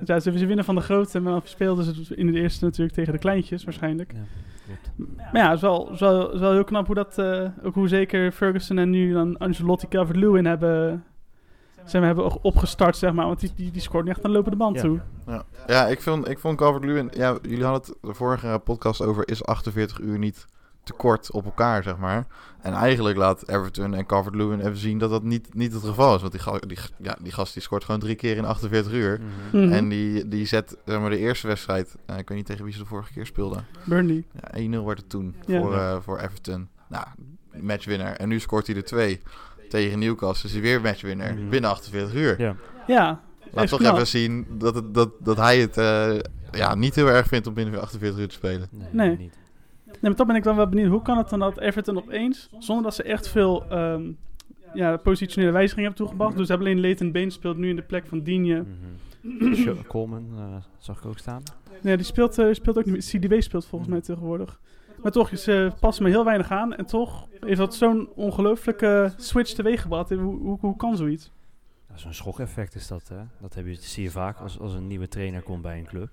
[0.05, 2.95] Ja, ze, ze winnen van de grote, maar dan speelden ze in de eerste natuurlijk
[2.95, 4.11] tegen de kleintjes waarschijnlijk.
[4.13, 4.19] ja
[4.95, 5.09] klopt.
[5.17, 7.73] Maar ja, het is wel, is wel, is wel heel knap hoe dat, eh, ook
[7.73, 11.03] hoe zeker Ferguson en nu dan Angelotti Calvert-Lewin hebben,
[11.85, 13.25] zijn we hebben ook opgestart, zeg maar.
[13.25, 14.81] Want die, die, die scoort niet echt aan de lopende band Ja.
[14.81, 14.99] toe.
[15.27, 17.09] Ja, ja ik, vond, ik vond Calvert-Lewin...
[17.13, 19.27] Ja, jullie hadden het de vorige podcast over...
[19.29, 20.45] Is 48 uur niet
[20.83, 22.25] te kort op elkaar, zeg maar.
[22.61, 24.97] En eigenlijk laat Everton en Calvert-Lewin even zien...
[24.97, 26.21] dat dat niet, niet het geval is.
[26.21, 29.21] Want die, die, ja, die gast die scoort gewoon drie keer in 48 uur.
[29.51, 29.63] Mhm.
[29.63, 29.73] Mhm.
[29.73, 31.95] En die, die zet zeg maar, de eerste wedstrijd...
[32.05, 33.65] eh, ik weet niet tegen wie ze de vorige keer speelden.
[33.83, 34.23] Burnley.
[34.53, 35.61] Ja, 1-0 werd het toen Ja.
[35.61, 36.67] voor, eh, voor Everton.
[36.89, 37.05] Nou,
[37.61, 38.15] matchwinnaar.
[38.15, 39.21] En nu scoort hij er twee
[39.81, 40.47] tegen Newcastle.
[40.49, 41.49] Is hij weer matchwinnaar Mhm.
[41.49, 42.41] binnen 48 uur.
[42.41, 42.55] Ja,
[42.87, 43.93] Ja, Laat toch knap.
[43.93, 46.19] even zien dat, het, dat, dat hij het eh,
[46.51, 48.67] ja, niet heel erg vindt om binnen 48 uur te spelen.
[48.71, 49.09] nee, Nee.
[49.09, 49.37] niet.
[49.85, 50.89] nee, maar toch ben ik dan wel benieuwd.
[50.89, 54.01] Hoe kan het dan dat Everton opeens, zonder dat ze echt veel ehm,
[54.73, 56.37] ja, positionele wijzigingen hebben toegebracht.
[56.37, 58.65] Dus ze hebben alleen Leighton Baines speelt nu in de plek van Digne.
[59.21, 59.53] Mhm.
[59.55, 60.43] Sho- Coleman eh,
[60.77, 61.43] zag ik ook staan.
[61.81, 63.21] Nee, die speelt, eh, speelt ook niet meer.
[63.21, 64.59] CDW speelt volgens mij tegenwoordig.
[65.03, 66.75] Maar toch, ze passen me heel weinig aan.
[66.75, 70.09] En toch heeft dat zo'n ongelooflijke switch teweeggebracht.
[70.09, 71.31] Hoe, hoe, hoe kan zoiets?
[71.89, 73.21] Ja, Zo'n schokeffect is dat, hè.
[73.41, 76.09] Dat heb je, zie je vaak als, als een nieuwe trainer komt bij een club.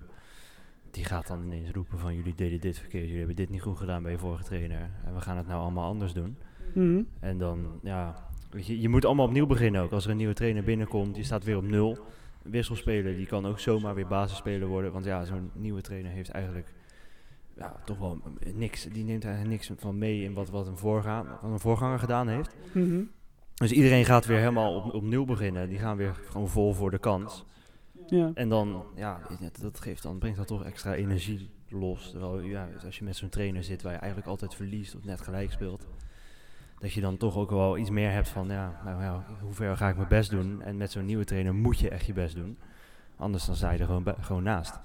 [0.91, 3.77] Die gaat dan ineens roepen van jullie deden dit verkeerd, jullie hebben dit niet goed
[3.77, 4.89] gedaan bij je vorige trainer.
[5.05, 6.37] En we gaan het nou allemaal anders doen.
[6.73, 7.01] Mhm.
[7.19, 8.15] En dan, ja,
[8.49, 9.91] weet je, je moet allemaal opnieuw beginnen ook.
[9.91, 11.97] Als er een nieuwe trainer binnenkomt, die staat weer op nul.
[12.43, 14.91] Een wisselspeler, die kan ook zomaar weer basisspeler worden.
[14.91, 16.73] Want ja, zo'n nieuwe trainer heeft eigenlijk
[17.57, 18.83] ja, toch wel eh, niks.
[18.83, 22.27] Die neemt eigenlijk niks van mee in wat, wat, een, voorga wat een voorganger gedaan
[22.27, 22.55] heeft.
[22.73, 23.01] Mhm.
[23.55, 25.69] Dus iedereen gaat weer helemaal op, opnieuw beginnen.
[25.69, 27.45] Die gaan weer gewoon vol voor de kans.
[28.07, 28.31] Ja.
[28.33, 29.21] En dan, ja,
[29.61, 32.09] dat- geeft dan, brengt dat toch extra energie los.
[32.11, 35.21] Terwijl, ja, als je met zo'n trainer zit waar je eigenlijk altijd verliest of net
[35.21, 35.87] gelijk speelt.
[36.79, 39.77] Dat je dan toch ook wel iets meer hebt van, ja, nou ja, hoe ver
[39.77, 40.61] ga ik mijn best doen?
[40.61, 42.57] En met zo'n nieuwe trainer moet je echt je best doen.
[43.17, 44.79] Anders dan sta je er gewoon, gewoon naast.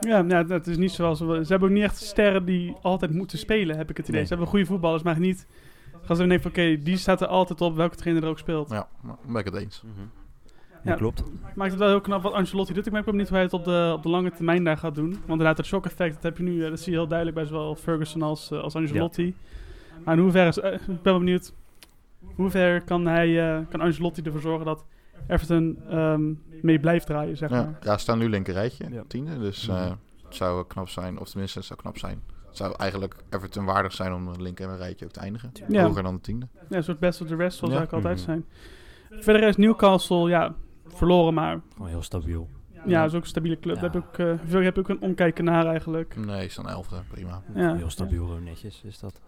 [0.00, 1.20] Ja, nou, dat is niet zoals...
[1.20, 4.16] we- Ze hebben ook niet echt sterren die altijd moeten spelen, heb ik het idee.
[4.18, 4.22] Nee.
[4.28, 5.46] Ze hebben goede voetballers, maar niet...
[6.02, 8.70] Gaan ze denken van, oké, die staat er altijd op, welke trainer er ook speelt.
[8.70, 9.82] Ja, dan ben ik het eens.
[10.82, 10.94] Ja, Ja.
[10.96, 11.22] klopt.
[11.54, 12.86] Maakt het wel heel knap wat Ancelotti doet.
[12.86, 14.94] Ik ben ook benieuwd hoe hij het op de, op de lange termijn daar gaat
[14.94, 15.10] doen.
[15.10, 17.36] Want inderdaad, het shock effect, dat heb je nu, eh, dat zie je heel duidelijk
[17.38, 19.34] bij zowel Ferguson als, eh, als Ancelotti.
[20.04, 21.52] Maar in hoeverre, is- eh, ik ben wel benieuwd,
[22.34, 24.84] hoe ver kan hij, eh, kan Ancelotti ervoor zorgen dat
[25.26, 26.32] Everton ehm,
[26.62, 27.78] mee blijft draaien, zeg Ja, maar.
[27.82, 29.02] ja staan nu linker rijtje, Ja.
[29.08, 29.38] tiende.
[29.38, 29.76] Dus Mhm.
[29.76, 29.90] eh,
[30.24, 32.22] het zou knap zijn, of tenminste het zou knap zijn.
[32.46, 35.52] Het zou eigenlijk Everton waardig zijn om een linker rijtje ook te eindigen.
[35.68, 35.84] Ja.
[35.84, 36.48] Hoger dan de tiende.
[36.68, 37.78] Ja, een soort best of the rest, zoals Ja.
[37.78, 38.44] eigenlijk altijd Mhm.
[39.10, 39.22] zijn.
[39.22, 40.54] Verder is Newcastle, ja,
[40.86, 42.48] verloren, maar Gewoon heel stabiel.
[42.86, 43.74] ja, is ook een stabiele club.
[43.74, 43.80] Ja.
[43.80, 46.16] Daar heb ik, eh, veel heb ik een omkijken naar eigenlijk.
[46.16, 47.42] Nee, staan elfde, prima.
[47.54, 47.74] Ja.
[47.76, 49.20] Heel stabiel, netjes is dat.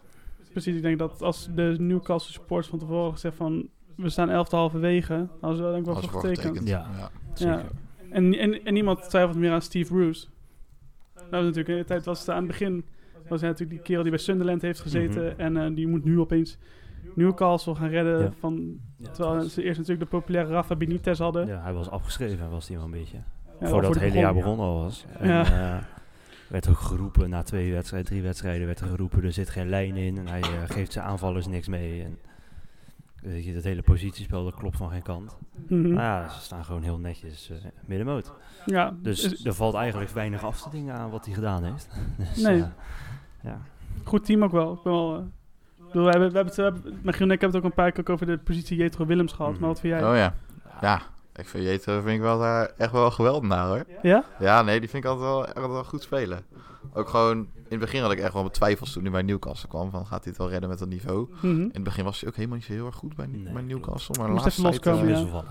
[0.51, 4.55] Precies, ik denk dat als de Newcastle supporters van tevoren gezegd van, we staan elfde
[4.55, 6.67] halverwege, ze wel denk ik wel Als voor getekend.
[6.67, 6.87] Ja.
[6.97, 7.09] Ja.
[7.33, 7.65] Zeker.
[8.09, 10.27] En, en, en niemand twijfelt meer aan Steve Bruce.
[11.13, 12.85] Dat was natuurlijk in de tijd was het aan het begin
[13.27, 15.39] was hij natuurlijk die kerel die bij Sunderland heeft gezeten Mhm.
[15.39, 16.57] en eh, die moet nu opeens
[17.15, 18.31] Newcastle gaan redden Ja.
[18.39, 21.47] van Ja, terwijl was- ze eerst natuurlijk de populaire Rafa Benitez hadden.
[21.47, 23.17] ja, hij was afgeschreven, was hij wel een beetje.
[23.59, 24.55] Ja, Voordat voor het hele jaar begon.
[24.55, 25.05] begonnen al was.
[25.19, 25.43] En, Ja.
[25.77, 25.83] eh,
[26.47, 29.95] werd ook geroepen, na twee wedstrijden, drie wedstrijden, werd er geroepen, er zit geen lijn
[29.95, 30.17] in.
[30.17, 32.03] En hij eh, geeft zijn aanvallers niks mee.
[32.03, 32.17] En,
[33.21, 35.37] weet je, dat hele positiespel, dat klopt van geen kant.
[35.67, 38.31] Nou ja, ze staan gewoon heel netjes eh, middenmoot.
[38.65, 41.89] Ja, Dus is- er valt eigenlijk weinig af te dingen aan wat hij gedaan heeft.
[42.33, 42.61] dus, Nee.
[42.61, 42.67] eh,
[43.43, 43.57] ja.
[44.03, 44.73] goed team ook wel.
[44.73, 45.21] Ik ben wel eh,
[45.87, 47.83] bedoel, we hebben, we hebben, het- we hebben, Michiel en ik hebben het ook een
[47.83, 49.51] paar keer over de positie Jetro Willems gehad.
[49.51, 49.59] Mhm.
[49.59, 50.09] Maar wat vind jij?
[50.09, 50.35] Oh ja.
[50.81, 51.01] Ja,
[51.35, 53.83] ik vind Jetro vind ik wel daar echt wel geweldig naar hoor.
[54.01, 54.23] Ja?
[54.39, 56.39] Ja, nee, die vind ik altijd wel, echt wel goed spelen.
[56.93, 59.69] Ook gewoon, in het begin had ik echt wel mijn twijfels toen hij bij Newcastle
[59.69, 59.89] kwam.
[59.91, 61.27] Van gaat hij het wel redden met dat niveau?
[61.31, 61.45] Mhm.
[61.47, 63.61] In het begin was hij ook helemaal niet zo heel erg goed bij, Nee, bij.
[63.61, 64.15] Newcastle.
[64.23, 65.43] Maar laatste tijd, eh, ja.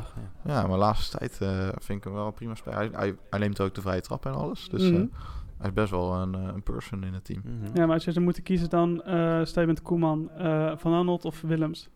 [0.45, 0.61] Ja.
[0.61, 2.79] maar de laatste tijd eh, vind ik hem wel prima speler.
[2.79, 4.69] Hij, hij, hij neemt ook de vrije trap en alles.
[4.69, 4.95] Dus Mhm.
[4.95, 5.01] eh,
[5.59, 7.43] hij is best wel een, een person in het team.
[7.45, 7.77] Mhm.
[7.79, 10.93] Ja, maar als je zou moeten kiezen dan eh sta je met Koeman, eh, Van
[10.93, 11.89] Arnold of Willems?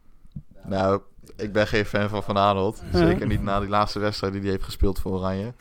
[0.67, 1.01] Nou,
[1.37, 2.83] ik ben geen fan van Van Aanholt.
[2.93, 2.99] Ja.
[2.99, 5.55] Zeker niet na die laatste wedstrijd die hij heeft gespeeld voor Oranje.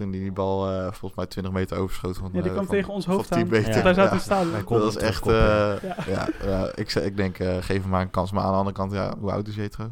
[0.00, 2.20] Toen hij die bal eh, volgens mij 20 meter overschoten.
[2.20, 3.48] Van, Ja, die eh, kwam van- tegen ons hoofd 10 aan.
[3.48, 3.82] meter.
[3.82, 4.50] Wij zaten Ja.
[4.52, 5.26] Wij konden Dat is hem echt...
[5.26, 6.06] eh,
[6.44, 6.70] ja.
[6.74, 8.32] Ik, zeg- ik denk, eh, geef hem maar een kans.
[8.32, 9.90] Maar aan de andere kant, ja, hoe oud is Jetro?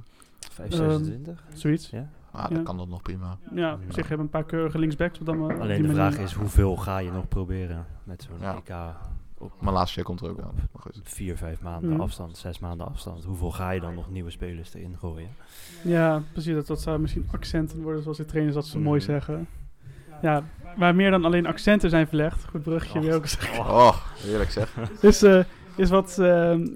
[0.52, 1.44] 5, Ehm, 26.
[1.52, 1.90] Zoiets.
[1.90, 2.08] ja.
[2.30, 2.54] Ah, Ja.
[2.54, 3.38] dan kan dat nog prima.
[3.54, 5.18] Ja, op zich hebben een paar keurige linksbacks.
[5.20, 8.36] op dat maar op Alleen de vraag is, hoeveel ga je nog proberen met zo'n
[8.40, 8.54] Ja.
[8.56, 8.74] EK
[9.40, 10.54] op Maar laatste jaar komt er ook aan.
[10.72, 11.00] Maar goed.
[11.02, 12.00] vier, vijf maanden Mhm.
[12.00, 13.24] afstand, zes maanden afstand.
[13.24, 15.28] Hoeveel ga je dan nog nieuwe spelers erin gooien?
[15.82, 16.54] Ja, precies.
[16.54, 19.10] Dat, dat zou misschien accenten worden, zoals de trainers dat zo mooi Mhm.
[19.10, 19.46] zeggen.
[20.22, 20.42] Ja,
[20.76, 22.44] waar meer dan alleen accenten zijn verlegd.
[22.50, 23.04] Goed bruggetje, Och.
[23.04, 23.58] wil ik zeggen.
[23.58, 24.74] Oh, heerlijk zeg.
[25.00, 25.44] Is, eh,
[25.76, 26.66] is wat, ehm,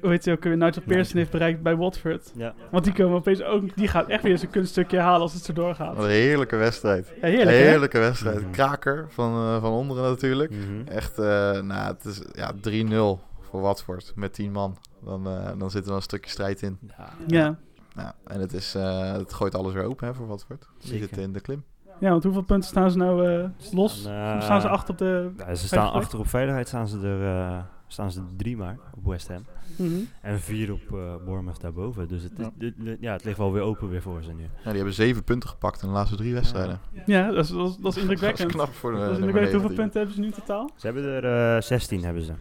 [0.00, 2.32] hoe heet hij ook weer, Nigel Pearson heeft bereikt bij Watford.
[2.34, 2.54] Ja.
[2.70, 5.52] Want die komen opeens ook, die gaat echt weer zijn kunststukje halen als het zo
[5.52, 5.96] doorgaat.
[5.96, 7.12] Wat een heerlijke wedstrijd.
[7.20, 7.56] Ja, heerlijk hè?
[7.56, 8.40] heerlijke wedstrijd.
[8.40, 8.50] Mhm.
[8.50, 10.50] Kraker van, eh, van onderen natuurlijk.
[10.50, 10.88] Mhm.
[10.88, 14.76] Echt, eh, nou, het is ja, 3-0 voor Watford met 10 man.
[15.04, 16.78] Dan, eh, dan zit er wel een stukje strijd in.
[16.96, 17.08] Ja.
[17.26, 17.58] Ja.
[17.96, 20.68] Ja, en het, is, eh, het gooit alles weer open hè, voor Watford.
[20.78, 20.98] Zeker.
[20.98, 21.64] zitten in de klim.
[22.00, 24.04] Ja, want hoeveel punten staan ze nou eh, los?
[24.04, 25.30] En, eh, staan ze achter op de...
[25.38, 26.02] Ja, ze staan plek?
[26.02, 29.44] achter op veiligheid, staan ze er eh, staan ze er drie maar op West Ham.
[29.76, 29.92] Mhm.
[30.22, 32.08] En vier op eh Bournemouth daarboven.
[32.08, 32.50] Dus het, is, Ja.
[32.54, 34.42] dit- dit- ja, het ligt wel weer open weer voor ze nu.
[34.42, 36.80] Ja, die hebben 7 punten gepakt in de laatste drie wedstrijden.
[37.06, 38.50] Ja, dat is, dat is, dat is Dat is indrukwekkend.
[38.52, 39.52] knap voor de Dat is indrukwekkend.
[39.62, 39.76] Hoeveel 19.
[39.84, 40.70] punten hebben ze nu in totaal?
[40.76, 42.32] Ze hebben er eh 16 hebben ze.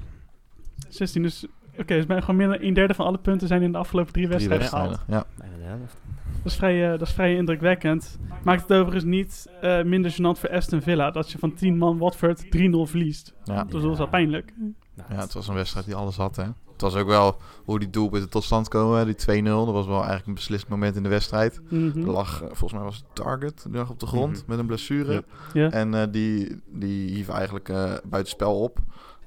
[0.89, 1.45] 16, dus...
[1.79, 4.13] Oké, dus bijna gewoon meer dan een derde van alle punten zijn in de afgelopen
[4.13, 5.25] drie wedstrijden wedstrijden, gehaald.
[5.27, 5.41] ja.
[5.43, 5.97] Bijna de helft.
[6.47, 8.17] Dat is vrij, eh, dat is vrij indrukwekkend.
[8.43, 11.97] Maakt het overigens niet eh, minder gênant voor Aston Villa dat je van 10 man
[11.97, 13.33] Watford 3-0 verliest.
[13.43, 13.63] Ja.
[13.63, 14.53] Dat was wel pijnlijk.
[15.09, 16.35] Ja, het was een wedstrijd die alles had.
[16.35, 16.43] Hè.
[16.43, 19.05] Het was ook wel hoe die doelpunten tot stand komen.
[19.05, 21.61] Die 2-0, dat was wel eigenlijk een beslissend moment in de wedstrijd.
[21.69, 21.99] Mhm.
[21.99, 24.43] Er lag, eh, volgens mij was het Target, die lag op de grond Mhm.
[24.47, 25.13] met een blessure.
[25.13, 25.21] Ja.
[25.53, 25.71] Ja.
[25.71, 28.77] En eh, die, die hief eigenlijk eh buitenspel op.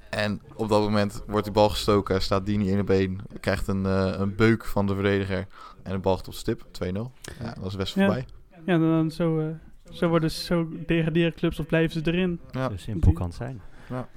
[0.09, 3.85] En op dat moment wordt die bal gestoken, staat Dini 1 op 1, krijgt een,
[4.21, 5.47] een beuk van de verdediger
[5.83, 7.11] en de bal gaat op stip, 2-0.
[7.39, 8.05] Ja, dat is best Ja.
[8.05, 8.25] voorbij.
[8.65, 9.45] Ja, dan zo, eh,
[9.91, 12.39] zo worden ze, zo degraderen clubs of blijven ze erin.
[12.51, 12.69] Ja.
[12.69, 13.61] Zo simpel kan het zijn.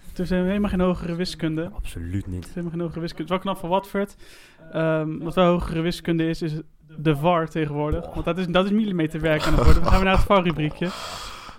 [0.09, 1.70] Het is helemaal geen hogere wiskunde.
[1.72, 2.42] Absoluut Het niet.
[2.44, 3.33] is helemaal geen hogere wiskunde.
[3.33, 4.16] Het is wel knap van Watford.
[4.72, 6.53] Ehm, wat wel hogere wiskunde is, is
[6.98, 8.12] de VAR tegenwoordig.
[8.12, 9.83] Want dat is, dat is millimeterwerk aan het worden.
[9.83, 10.88] Dan gaan we naar het VAR-rubriekje.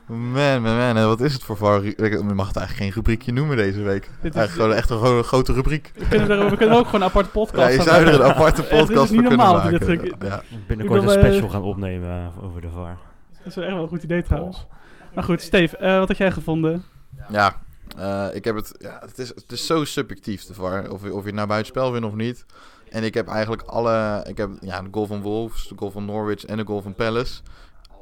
[0.08, 1.86] Man, man, man, en wat is het voor VAR?
[1.86, 4.02] Ik- Je mag het eigenlijk geen rubriekje noemen deze week.
[4.22, 5.92] Dit is- Eigenlijk gewoon echt een gro- grote rubriek.
[5.96, 8.14] We kunnen, er, we kunnen ook gewoon een aparte podcast Ja, je van zou er
[8.14, 9.88] een aparte Het is podcast niet normaal dat maken.
[9.88, 10.42] dit Ja.
[10.68, 12.98] Binnenkort Ik een wil, eh, special gaan opnemen eh, over de VAR.
[13.38, 14.66] Dat is wel echt wel een goed idee trouwens.
[15.14, 16.84] Maar goed, Steve, eh, wat had jij gevonden?
[17.30, 17.56] Ja,
[17.98, 18.76] eh, ik heb het.
[18.78, 20.92] Ja, het, is, het is zo subjectief, de VAR.
[20.92, 22.46] Of, je- of je het nou buitenspel wint of niet.
[22.90, 24.26] En ik heb eigenlijk alle.
[24.30, 26.94] Ik heb ja, de goal van Wolves, de goal van Norwich en de goal van
[26.94, 27.42] Palace.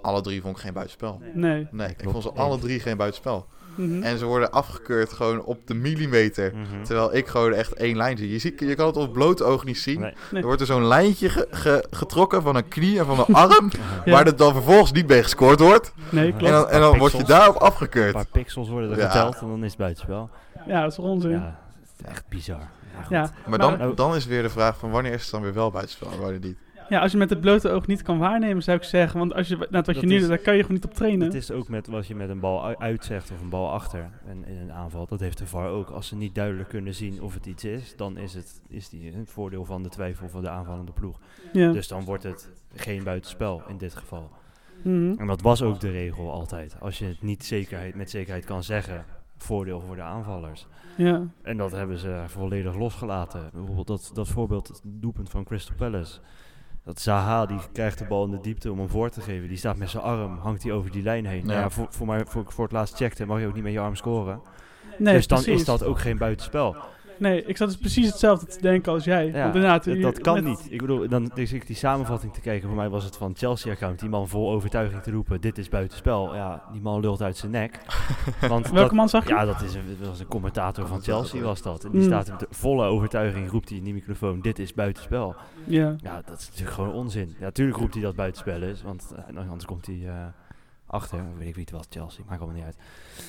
[0.04, 1.22] Alle drie vond ik geen buitenspel.
[1.34, 1.68] Nee.
[1.72, 3.48] Nee, ik vond ze alle drie geen buitenspel.
[3.76, 4.04] Mhm.
[4.04, 6.54] En ze worden afgekeurd gewoon op de millimeter.
[6.56, 6.84] Mhm.
[6.84, 8.32] Terwijl ik gewoon echt één lijn zie.
[8.32, 10.00] Je, ziet, je kan het op het blote oog niet zien.
[10.00, 10.14] Nee.
[10.32, 10.42] Nee.
[10.42, 13.70] Er wordt er zo'n lijntje ge- ge- getrokken van een knie en van een arm.
[14.06, 14.12] Ja.
[14.12, 15.94] Waar er dan vervolgens niet mee gescoord wordt.
[16.10, 16.54] Nee, En klopt.
[16.54, 18.14] dan, en dan word je daarop Een afgekeurd.
[18.14, 19.10] paar pixels worden er Ja.
[19.10, 20.30] geteld en dan is het buitenspel.
[20.68, 21.32] Ja, dat is onzin.
[21.32, 22.70] Ja, het is echt bizar.
[23.10, 25.54] Ja, Maar Maar- dan, dan is weer de vraag van wanneer is het dan weer
[25.54, 26.58] wel buitenspel en wanneer niet.
[26.90, 29.20] Ja, als je met het blote oog niet kan waarnemen, zou ik zeggen.
[29.20, 31.26] Want als je, net wat je nu doet, daar kan je gewoon niet op trainen.
[31.26, 34.46] Het is ook met wat je met een bal uitzegt of een bal achter en
[34.46, 35.06] in een aanval.
[35.06, 35.90] Dat heeft de VAR ook.
[35.90, 39.16] Als ze niet duidelijk kunnen zien of het iets is, dan is het is die
[39.16, 41.20] een voordeel van de twijfel van de aanvallende ploeg.
[41.54, 41.72] ja.
[41.72, 44.32] Dus dan wordt het geen buitenspel in dit geval.
[44.82, 45.14] Mhm.
[45.18, 46.76] En dat was ook de regel altijd.
[46.80, 49.06] Als je het niet zekerheid, met zekerheid kan zeggen,
[49.38, 50.68] voordeel voor de aanvallers.
[50.96, 51.28] ja.
[51.42, 53.50] En dat hebben ze volledig losgelaten.
[53.54, 56.20] Bijvoorbeeld dat, dat voorbeeld, het doelpunt van Crystal Palace.
[56.86, 59.48] Dat Zaha, die krijgt de bal in de diepte om hem voor te geven.
[59.48, 61.46] Die staat met zijn arm, hangt hij over die lijn heen.
[61.46, 61.70] Nou Ja.
[61.70, 63.96] voor, voor, mij, voor voor het laatst checkte, mag je ook niet met je arm
[63.96, 64.42] scoren.
[64.98, 65.60] Nee, dus dan precies.
[65.60, 66.76] is dat ook geen buitenspel.
[67.18, 69.26] Nee, ik zat dus precies hetzelfde te denken als jij.
[69.26, 70.68] Ja, Want inderdaad, dat, kan met- niet.
[70.70, 72.68] Ik bedoel, dan is ik die samenvatting te kijken.
[72.68, 74.00] Voor mij was het van Chelsea-account.
[74.00, 76.36] Die man vol overtuiging te roepen, dit is buitenspel.
[76.36, 77.80] Ja, die man lult uit zijn nek.
[78.50, 79.34] Want Welke dat- man zag je?
[79.34, 81.84] Ja, dat, is een, dat was een commentator van Chelsea was dat.
[81.84, 82.06] En die Mm.
[82.06, 85.36] staat met de volle overtuiging, roept hij in die microfoon, dit is buitenspel.
[85.64, 85.96] Ja.
[85.98, 87.36] Ja, dat is natuurlijk gewoon onzin.
[87.40, 90.14] Ja, natuurlijk roept hij dat buitenspel is, want eh, anders komt hij eh,
[90.94, 91.24] achter.
[91.38, 92.78] Weet ik wie het was, Chelsea, maakt allemaal niet uit.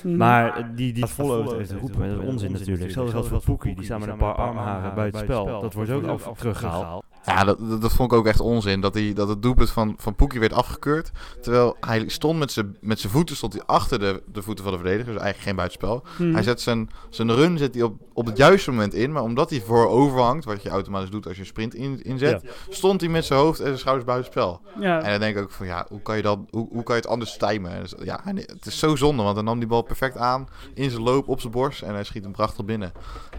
[0.03, 0.17] Mhm.
[0.17, 2.83] Maar die, die volle overtuiging roepen, dat is onzin natuurlijk.
[2.83, 5.61] Hetzelfde geldt voor Poekie, die staan met een paar armharen buitenspel.
[5.61, 7.04] Dat wordt ook af teruggehaald.
[7.25, 8.81] Ja, dat, vond ik ook echt onzin.
[8.81, 11.11] Dat, hij, dat het doelpunt van, van Poekie werd afgekeurd.
[11.41, 14.73] Terwijl hij stond met zijn met zijn voeten stond hij achter de, de voeten van
[14.73, 15.13] de verdediger.
[15.13, 16.03] Dus eigenlijk geen buitenspel.
[16.17, 16.33] Mhm.
[16.33, 19.11] Hij zet zijn, zijn run zet hij op, op het juiste moment in.
[19.11, 22.43] Maar omdat hij voorover hangt, wat je automatisch doet als je een sprint in, inzet,
[22.69, 24.61] stond hij met zijn hoofd en zijn schouders buitenspel.
[24.79, 25.01] ja.
[25.01, 27.01] En dan denk ik ook van ja, hoe kan je, dan, hoe, hoe kan je
[27.01, 27.79] het anders timen?
[27.81, 31.03] Dus, ja, het is zo zonde, want hij nam die bal perfect aan in zijn
[31.03, 32.91] loop op zijn borst en hij schiet hem prachtig binnen.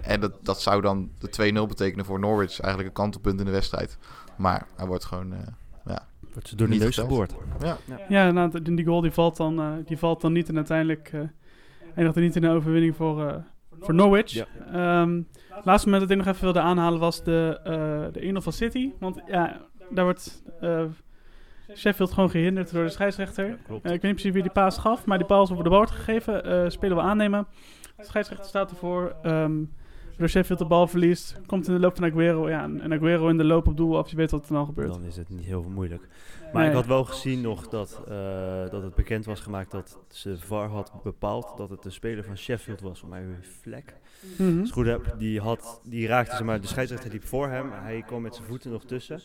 [0.02, 3.50] En dat, dat zou dan de 2-0 betekenen voor Norwich, eigenlijk een kantelpunt in de
[3.52, 3.75] wedstrijd.
[4.36, 5.38] Maar hij wordt gewoon, eh,
[6.32, 7.34] Wordt ze door de Niet neus geboord.
[7.60, 7.78] ja.
[8.08, 11.20] Ja, nou, die goal die valt, dan, eh, die valt dan niet en uiteindelijk eh
[11.94, 13.34] eindigt er niet in een overwinning voor, eh,
[13.80, 14.30] voor Norwich.
[14.30, 14.46] Ja.
[14.72, 15.22] Ehm,
[15.64, 18.92] laatste moment dat ik nog even wilde aanhalen was de, eh de 1-0 van City.
[19.00, 19.60] Want ja,
[19.90, 20.84] daar wordt eh,
[21.74, 23.46] Sheffield gewoon gehinderd door de scheidsrechter.
[23.48, 25.78] Ik weet niet precies wie die paas gaf, maar die paal is over de bal
[25.78, 26.44] wordt gegeven.
[26.44, 27.46] Eh spelen we aannemen.
[27.96, 29.16] De scheidsrechter staat ervoor.
[29.22, 29.62] ehm
[30.16, 31.40] door Sheffield de bal verliest.
[31.46, 32.48] Komt in de loop van Aguero.
[32.48, 34.10] Ja, en Aguero in de loop op doel af.
[34.10, 34.92] Je weet wat er dan gebeurt.
[34.92, 36.08] Dan is het niet heel moeilijk.
[36.52, 36.70] Maar Nee.
[36.70, 40.68] ik had wel gezien nog dat, eh, dat het bekend was gemaakt dat ze VAR
[40.68, 43.22] had bepaald dat het de speler van Sheffield was, voor mij
[43.60, 43.94] Vlek.
[44.36, 44.42] Mhm.
[44.42, 47.48] Als ik het goed heb, die, had, die raakte, zeg maar, de scheidsrechter liep voor
[47.48, 47.70] hem.
[47.72, 49.20] Hij kwam met zijn voeten nog tussen.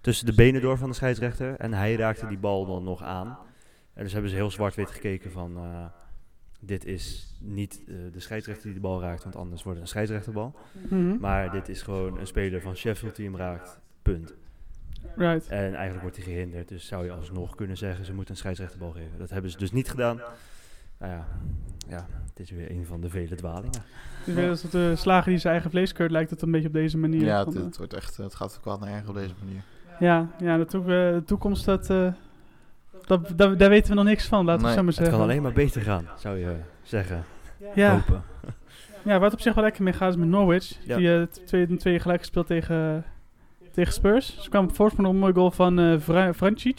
[0.00, 1.54] Tussen de benen door van de scheidsrechter.
[1.58, 3.38] En hij raakte die bal dan nog aan.
[3.94, 5.56] En dus hebben ze heel zwart-wit gekeken van...
[5.56, 5.84] eh,
[6.64, 9.92] dit is niet eh, de scheidsrechter die de bal raakt, want anders wordt het een
[9.92, 10.54] scheidsrechterbal.
[10.88, 11.16] Mhm.
[11.20, 13.80] Maar dit is gewoon een speler van Sheffield die hem raakt.
[14.02, 14.34] Punt.
[15.16, 15.48] Right.
[15.48, 16.68] En eigenlijk wordt hij gehinderd.
[16.68, 19.18] Dus zou je alsnog kunnen zeggen, ze moeten een scheidsrechterbal geven.
[19.18, 20.16] Dat hebben ze dus niet gedaan.
[20.98, 21.26] Nou ja,
[21.88, 23.82] ja het is weer een van de vele dwalingen.
[24.26, 26.66] Dus weer als het de slager die zijn eigen vlees keurt, lijkt het een beetje
[26.68, 27.24] op deze manier.
[27.24, 29.62] Ja, Van, het, het, wordt echt, het gaat kwaad naar erg op deze manier.
[30.00, 32.12] ja, ja de, toek- eh, de toekomst, dat, eh,
[33.06, 34.94] dat, dat- daar weten we nog niks van, laten we Nee, het zo maar Het
[34.96, 35.14] zeggen.
[35.18, 37.24] kan alleen maar beter gaan, zou je zeggen.
[37.74, 38.22] ja, Hopen.
[39.04, 40.78] ja, het op zich wel lekker mee gaat is met Norwich.
[40.84, 40.96] Ja.
[40.96, 43.04] Die t- twee, twee gelijk gespeeld tegen,
[43.72, 44.42] tegen Spurs.
[44.42, 46.78] Ze kwamen voorsprong op een mooi goal van eh Vra- Vrancic.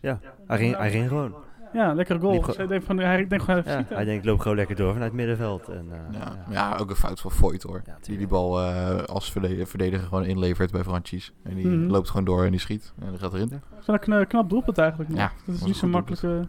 [0.00, 0.20] Ja.
[0.46, 1.34] Hij, ging, hij ging gewoon.
[1.72, 2.40] Ja, lekkere goal.
[2.42, 4.92] Dus hij denkt van, hij denkt gewoon even Ja, hij denkt, loop gewoon lekker door
[4.92, 5.68] vanuit het middenveld.
[5.68, 6.18] En, eh, Ja,
[6.50, 6.70] ja.
[6.70, 6.76] ja.
[6.76, 7.82] ook een fout van Voigt hoor.
[7.86, 11.32] Ja, die die bal eh, als verde- verdediger gewoon inlevert bij Franchies.
[11.42, 11.90] En die Mhm.
[11.90, 12.92] loopt gewoon door en die schiet.
[13.00, 13.48] En dan gaat erin.
[13.48, 15.10] Dat is wel een kna- knap doelpunt eigenlijk.
[15.10, 15.18] nog.
[15.18, 16.48] Ja, dat is niet zo makkelijk.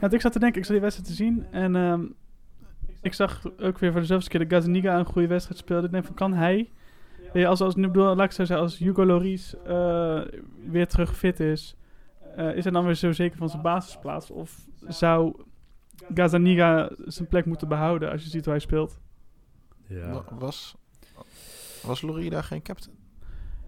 [0.00, 2.00] Ja, ik zat te denken, ik zat die wedstrijd te zien en ehm,
[3.02, 5.86] ik zag ook weer voor de zoveelste keer dat Gazaniga een goede wedstrijd speelde.
[5.86, 6.70] Ik denk van, kan hij,
[7.46, 10.20] als, als, nu bedoel, laat ik zo zeggen, als Hugo Lloris eh,
[10.70, 11.76] weer terug fit is,
[12.36, 14.30] eh, is hij dan weer zo zeker van zijn basisplaats?
[14.30, 15.42] Of zou
[16.14, 18.98] Gazaniga zijn plek moeten behouden als je ziet hoe hij speelt?
[19.86, 20.10] Ja.
[20.12, 20.76] Wa- Was,
[21.82, 22.96] was Laurie daar geen captain?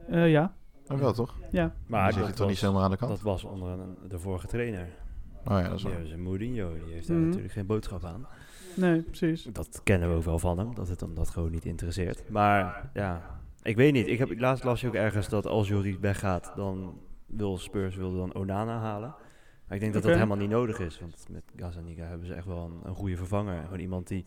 [0.09, 0.55] Eh, ja,
[0.89, 1.35] Oh, wel toch?
[1.51, 1.75] ja.
[1.87, 3.11] Maar zit hij toch niet zomaar aan de kant?
[3.11, 4.89] dat was onder een, de vorige trainer.
[5.45, 6.19] Oh ja, dat is waar.
[6.19, 6.75] Mourinho.
[6.85, 7.27] Die heeft daar Mhm.
[7.27, 8.27] natuurlijk geen boodschap aan.
[8.77, 9.43] Nee, precies.
[9.53, 12.29] Dat kennen we ook wel van hem, dat het hem dat gewoon niet interesseert.
[12.31, 14.07] Maar ja, ik weet niet.
[14.07, 17.01] Ik heb, laatst las je ook ergens dat als Joris weggaat, dan
[17.37, 19.15] wil Spurs wilde dan Onana halen.
[19.67, 21.01] Maar ik denk dat dat helemaal niet nodig is.
[21.01, 23.63] Want met Gazzaniga hebben ze echt wel een, een goede vervanger.
[23.65, 24.27] Gewoon iemand die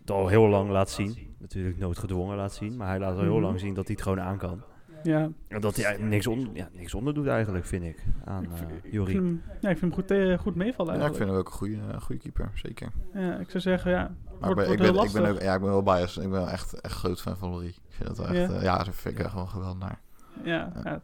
[0.00, 1.34] het al heel lang laat zien.
[1.38, 2.76] Natuurlijk noodgedwongen laat zien.
[2.76, 3.42] Maar hij laat al heel Mhm.
[3.42, 4.62] lang zien dat hij het gewoon aan kan.
[5.02, 8.42] Ja, En dat hij eigenlijk niks, on, ja, niks onder doet eigenlijk, vind ik, aan
[8.42, 9.14] Ik vind- eh ik Jorie.
[9.14, 11.16] vind hem, ja, ik vind hem goed, eh, goed meevallen Ja, ik eigenlijk.
[11.16, 12.88] vind hem ook een goede, eh, goede keeper, zeker.
[13.14, 14.14] Ja, ik zou zeggen, ja.
[14.40, 15.22] Maar Wordt, ik ben, wordt ik, ben, ik, lastig.
[15.22, 16.16] ben ook, ja, ik ben wel biased.
[16.24, 17.68] Ik ben wel echt, echt groot fan van Laurie.
[17.68, 18.50] Ik vind dat wel echt...
[18.52, 18.62] Ja.
[18.62, 20.00] ja, dat vind ik echt wel geweldig naar.
[20.44, 21.00] Ja, Ja.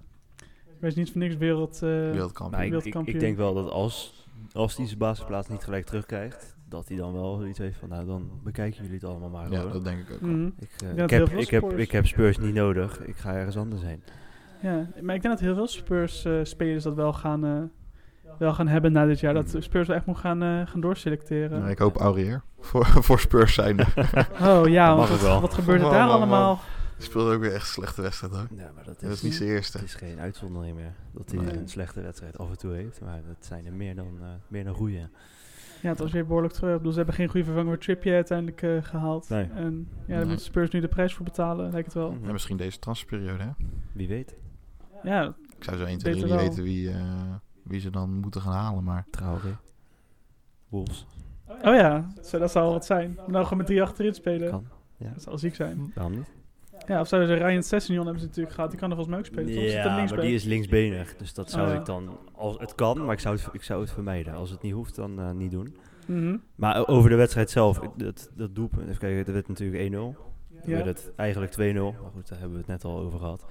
[0.81, 1.75] Weet niet voor niks wereld...
[1.75, 2.51] eh, Wereldkampioen.
[2.51, 3.19] Maar ik, ik, ik wereldkampioen.
[3.19, 7.47] denk wel dat als, als hij zijn basisplaats niet gelijk terugkrijgt, dat hij dan wel
[7.47, 9.51] iets heeft van, nou dan bekijken jullie het allemaal maar.
[9.51, 9.73] Ja, hoor.
[9.73, 10.21] dat denk ik ook.
[10.21, 10.47] Mhm.
[10.59, 11.83] ik, eh, Ja, ik, heb, ik, heb, Spurs.
[11.83, 14.03] ik heb Spurs niet nodig, ik ga ergens anders heen.
[14.62, 18.93] Ja, maar ik denk dat heel veel Spurs-spelers dat wel gaan, eh, wel gaan hebben
[18.93, 19.35] na dit jaar.
[19.35, 21.59] Dat Spurs wel echt moet gaan, eh, gaan doorselecteren.
[21.59, 23.85] Nou, ik hoop Aurier voor, voor Spurs zijnde.
[24.43, 26.61] Oh ja, want wat, gebeurt er daar allemaal?
[26.96, 28.46] Die speelde ook weer echt een slechte wedstrijd hoor.
[28.50, 29.76] Ja, maar dat Dat is, niet zijn eerste.
[29.78, 30.94] het is geen uitzondering meer.
[31.12, 31.56] Dat hij Nee.
[31.56, 34.64] een slechte wedstrijd af en toe heeft, maar dat zijn er meer dan, eh meer
[34.64, 35.09] dan goede.
[35.82, 36.70] Ja, het was weer behoorlijk terug.
[36.70, 39.28] Ik bedoel, ze hebben geen goede vervanger voor Trippier uiteindelijk eh, gehaald.
[39.28, 39.44] Nee.
[39.54, 40.26] En ja, daar Nee.
[40.26, 42.12] moeten Spurs nu de prijs voor betalen, lijkt het wel.
[42.12, 42.24] Mhm.
[42.26, 43.50] En misschien deze transferperiode hè.
[43.92, 44.35] Wie weet.
[45.02, 48.11] Ja, Ik zou zo 1, 2, 3 Beter niet weten wie, eh, wie ze dan
[48.11, 48.85] moeten gaan halen.
[48.85, 49.56] Maar Traoré.
[50.68, 51.06] Wolves.
[51.48, 53.18] oh ja, zo, dat zou wel wat zijn.
[53.26, 54.50] Nou gewoon met drie achterin spelen.
[54.50, 54.66] Kan.
[54.96, 55.11] Ja.
[55.12, 55.92] Dat zou ziek zijn.
[55.94, 56.35] Waarom niet?
[56.87, 58.70] Ja, of zouden ze Ryan Sessegnon hebben ze natuurlijk gehad.
[58.70, 59.55] Die kan er volgens mij ook spelen.
[59.55, 59.72] toch?
[59.72, 61.16] Ja, maar die is linksbenig.
[61.16, 62.18] Dus dat zou Oh, ik dan...
[62.35, 64.35] Als het kan, maar ik zou het, ik zou het vermijden.
[64.35, 65.77] Als het niet hoeft, dan eh, niet doen.
[66.07, 66.37] Mhm.
[66.55, 67.81] Maar over de wedstrijd zelf.
[67.96, 68.87] Dat, dat doelpunt...
[68.88, 69.90] Even kijken, dat werd natuurlijk 1-0.
[69.90, 70.14] Toen
[70.66, 70.70] Ja.
[70.85, 71.57] werd het eigenlijk 2-0.
[72.03, 73.44] Maar goed, daar hebben we het net al over gehad.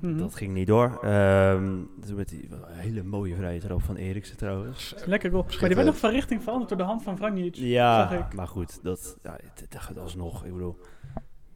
[0.00, 0.16] Mhm.
[0.18, 0.98] Dat ging niet door.
[1.02, 1.64] Ehm
[2.06, 4.94] toen met die hele mooie vrije trap van Eriksen trouwens.
[5.06, 5.42] Lekker goal.
[5.42, 7.54] Maar die werd nog van richting veranderd door de hand van Vranjic.
[7.54, 10.44] Ja, maar goed, dat, ja, het gaat alsnog.
[10.44, 10.76] Ik bedoel,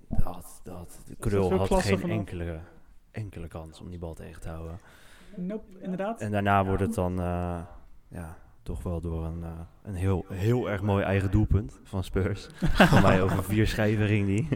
[0.09, 2.17] dat, dat, de Krul had geen vanaf.
[2.17, 2.61] enkele,
[3.11, 4.79] enkele kans om die bal tegen te houden.
[5.37, 6.21] Nope, inderdaad.
[6.21, 7.61] En daarna wordt het dan eh,
[8.09, 9.51] ja, toch wel door een, eh,
[9.83, 12.49] een heel, heel erg mooi eigen doelpunt van Spurs.
[12.91, 14.49] Van mij over vier schijven ging die.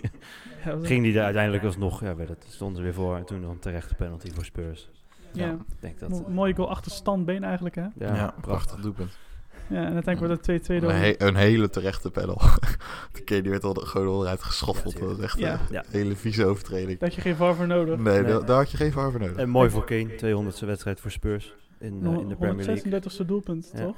[0.82, 3.16] Ging die er uiteindelijk alsnog, ja, werd het, stonden ze weer voor.
[3.16, 4.90] En toen nog een terechte penalty voor Spurs.
[5.32, 5.56] ja.
[5.80, 7.82] Denk dat, Mo- mooie goal achter standbeen eigenlijk, hè?
[7.82, 8.40] ja, ja, prachtig.
[8.40, 9.18] prachtig doelpunt.
[9.70, 10.90] Ja, en uiteindelijk wordt het 2-2 door...
[10.90, 12.40] Een, he- een hele terechte panel.
[13.12, 14.92] de keer die werd al gewoon onderuit geschoffeld.
[14.92, 15.52] Ja, dat was echt Ja.
[15.52, 15.84] een Ja.
[15.88, 16.98] hele vieze overtreding.
[16.98, 17.98] Dat je geen VAR voor nodig.
[17.98, 18.32] Nee, Nee.
[18.32, 19.34] da- daar had je geen voor nodig.
[19.36, 22.74] En mooi voor Kane, 200ste wedstrijd voor Spurs in, eh, in de Premier League.
[22.82, 23.80] 136e doelpunt, Ja.
[23.84, 23.96] toch?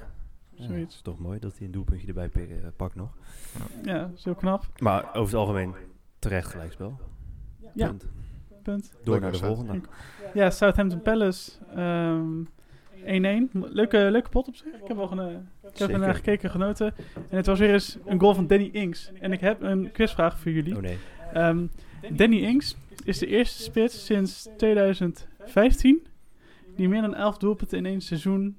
[0.51, 0.95] Ja, Zoiets.
[0.95, 2.43] is toch mooi dat hij een doelpuntje erbij eh,
[2.77, 3.09] pakt nog.
[3.85, 4.65] Ja, dat is heel knap.
[4.79, 5.75] Maar over het algemeen
[6.19, 7.01] terecht gelijkspel.
[7.75, 7.87] Ja.
[7.87, 8.05] Punt.
[8.63, 8.93] Punt.
[9.05, 9.81] Door naar de volgende.
[10.35, 11.51] Ja, Southampton Palace.
[11.75, 12.49] ehm 1-1.
[13.53, 14.67] Leuke, leuke pot op zich.
[14.67, 16.95] Ik heb wel geno- ik heb ernaar gekeken, genoten.
[17.31, 19.11] En het was weer eens een goal van Danny Ings.
[19.21, 20.77] En ik heb een quizvraag voor jullie.
[20.77, 20.99] Oh nee.
[21.33, 21.67] Ehm,
[22.13, 26.07] Danny Ings is de eerste spits sinds 2015
[26.77, 28.57] die meer dan 11 doelpunten in één seizoen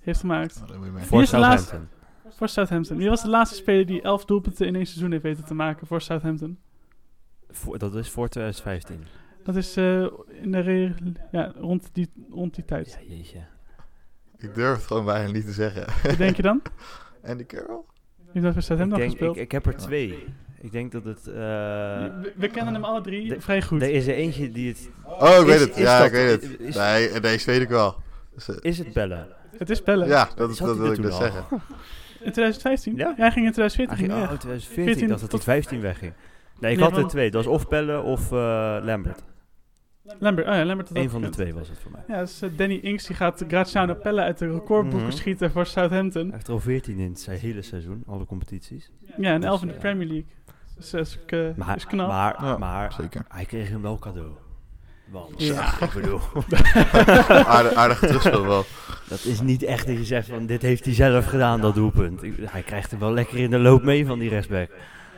[0.00, 0.60] heeft gemaakt.
[0.92, 1.26] Maar- Voor?
[1.26, 1.88] Southampton.
[2.28, 2.96] Voor Southampton.
[2.96, 5.86] Wie was de laatste speler die 11 doelpunten in één seizoen heeft weten te maken
[5.86, 6.58] voor Southampton?
[7.50, 9.00] Voor- dat is voor 2015.
[9.44, 10.06] Dat is eh,
[10.42, 10.92] in de
[11.32, 12.98] ja, rond, die, rond die tijd.
[13.08, 13.44] Ja, jeetje.
[14.38, 15.84] Ik durf het gewoon bijna niet te zeggen.
[16.02, 16.62] Wat denk je dan?
[17.28, 17.80] Andy Carroll?
[18.32, 19.36] Wie dat Southampton denk, gespeeld?
[19.36, 20.24] ik, ik heb er twee.
[20.60, 21.18] Ik denk dat het...
[21.26, 23.82] eh, we, we kennen hem alle drie de- vrij goed.
[23.82, 24.90] er is er eentje die het...
[25.04, 25.76] Oh, ik Is- weet het.
[25.76, 26.60] is Ja, ik weet het.
[26.60, 27.96] is- Nee, deze weet ik wel.
[28.34, 29.26] Dus, Is het bellen?
[29.58, 30.06] Het is Pelle.
[30.06, 31.18] ja, dat, Zat dat hij wil ik dus al?
[31.20, 31.44] zeggen.
[32.20, 32.96] In 2015?
[32.96, 33.04] Ja?
[33.16, 34.38] hij ging in Hij 2014 ging, oh, weg.
[34.38, 34.84] 2014.
[34.84, 36.12] 14 Ik dacht dat hij tot- 15 wegging.
[36.60, 37.30] Nee, ik Nee, had er twee.
[37.30, 38.38] Dat was of Pelle of eh,
[38.82, 39.22] Lambert.
[40.18, 42.00] Lambert, oh ja, Lambert had Eén ook van de twee was het voor mij.
[42.08, 45.16] Ja, dus eh, Danny Ings die gaat Graziano Pelle uit de recordboeken Mhm.
[45.16, 46.22] schieten voor Southampton.
[46.22, 48.90] Hij heeft er al 14 in zijn hele seizoen, alle competities.
[49.16, 50.26] Ja, en 11 in de eh, Premier League.
[50.76, 52.08] Dus dat is, eh, Maar, is knap.
[52.08, 53.24] maar, Ja, maar zeker.
[53.28, 54.28] hij kreeg hem wel cadeau.
[55.10, 55.80] Want, Ja.
[55.80, 56.20] ik bedoel,
[57.46, 58.64] Aardig, aardig terugspel wel.
[59.08, 62.20] dat is niet echt dat je zegt van dit heeft hij zelf gedaan, dat doelpunt.
[62.40, 64.70] Hij krijgt hem wel lekker in de loop mee van die rechtsback.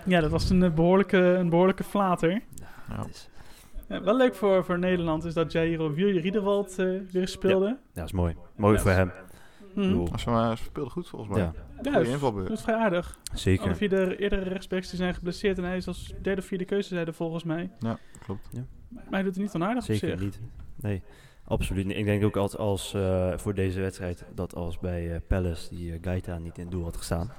[0.04, 2.30] Ja, dat was een eh, behoorlijke, een behoorlijke flater.
[2.30, 2.96] Ja.
[2.96, 3.28] Het is,
[3.88, 7.66] Ja, wel leuk voor, voor Nederland is dat Jairo Riedewald eh weer speelde.
[7.66, 8.36] ja, dat is mooi.
[8.56, 8.80] Mooi Ja.
[8.80, 9.12] voor hem.
[9.74, 11.40] Bedoel, Ze maar ze speelde goed volgens mij.
[11.40, 12.50] ja, Ja, dat invalbeurt.
[12.50, 13.18] is vrij aardig.
[13.30, 13.76] Alle zeker.
[13.76, 16.88] vier de eerdere rechtsbacks die zijn geblesseerd en hij is als derde of vierde keuze
[16.88, 17.70] zeiden volgens mij.
[18.24, 18.48] Klopt.
[18.90, 20.20] Maar hij doet het niet onaardig op Zeker zich.
[20.20, 20.40] niet.
[20.76, 21.02] Nee,
[21.44, 21.96] absoluut niet.
[21.96, 25.98] Ik denk ook als, als eh, voor deze wedstrijd dat als bij eh, Palace die
[26.00, 27.32] Gaeta niet in het doel had gestaan,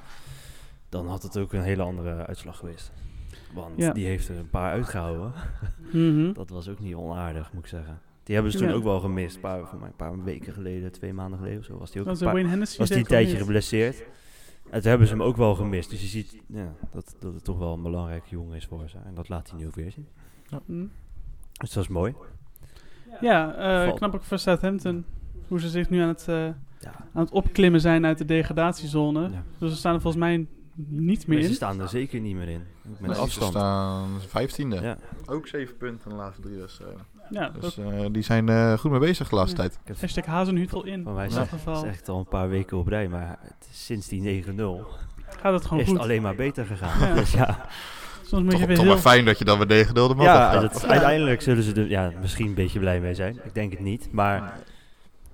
[0.90, 2.92] dan had het ook een hele andere uitslag geweest.
[3.54, 3.92] Want Ja.
[3.94, 5.32] die heeft er een paar uitgehouden.
[5.92, 6.34] Mhm.
[6.40, 8.00] Dat was ook niet onaardig, moet ik zeggen.
[8.24, 8.74] Die hebben ze toen Ja.
[8.74, 9.36] ook wel gemist.
[9.36, 12.02] Een paar, voor mij een paar weken geleden, twee maanden geleden of zo, was die
[12.02, 12.78] ook een paar, Hennessy.
[12.78, 14.04] was die een tijdje geblesseerd.
[14.70, 15.90] En toen hebben ze hem ook wel gemist.
[15.90, 18.98] Dus je ziet ja, dat, dat het toch wel een belangrijke jongen is voor ze.
[19.06, 20.08] En dat laat hij nu ook weer zien.
[20.66, 20.86] Mhm.
[21.54, 22.14] Dus dat is mooi.
[23.22, 23.56] Ja,
[23.88, 25.06] eh, knap ook voor Southampton.
[25.48, 26.94] Hoe ze zich nu aan het, eh, Ja.
[27.14, 29.22] aan het opklimmen zijn uit de degradatiezone.
[29.30, 29.44] Ja.
[29.58, 30.48] Dus ze staan er volgens mij
[30.88, 31.56] niet meer Maar ze in.
[31.56, 32.64] staan er zeker niet meer in.
[32.82, 33.52] Met Nee, Ze afstand.
[33.52, 34.82] staan vijftiende.
[34.82, 34.98] Ja.
[35.26, 37.00] Ook zeven punten in de laatste drie wedstrijden.
[37.30, 39.62] Ja, Dus eh, die zijn eh, goed mee bezig de laatste Ja.
[39.62, 39.74] tijd.
[39.82, 41.04] Ik heb hashtag Hazenhutel in.
[41.04, 41.32] van mij in
[41.76, 44.50] zegt al een paar weken op rij, maar het, is sinds die 9-0
[45.42, 45.96] gaat het gewoon is goed.
[45.96, 47.08] het alleen maar beter gegaan.
[47.08, 47.14] Ja.
[47.20, 47.66] Dus ja,
[48.26, 48.94] Soms moet Toch, je weer toch heel...
[48.94, 51.90] maar fijn dat je dan met 9 de man ja dat, uiteindelijk zullen ze er
[51.90, 53.40] ja, misschien een beetje blij mee zijn.
[53.44, 54.54] Ik denk het niet, maar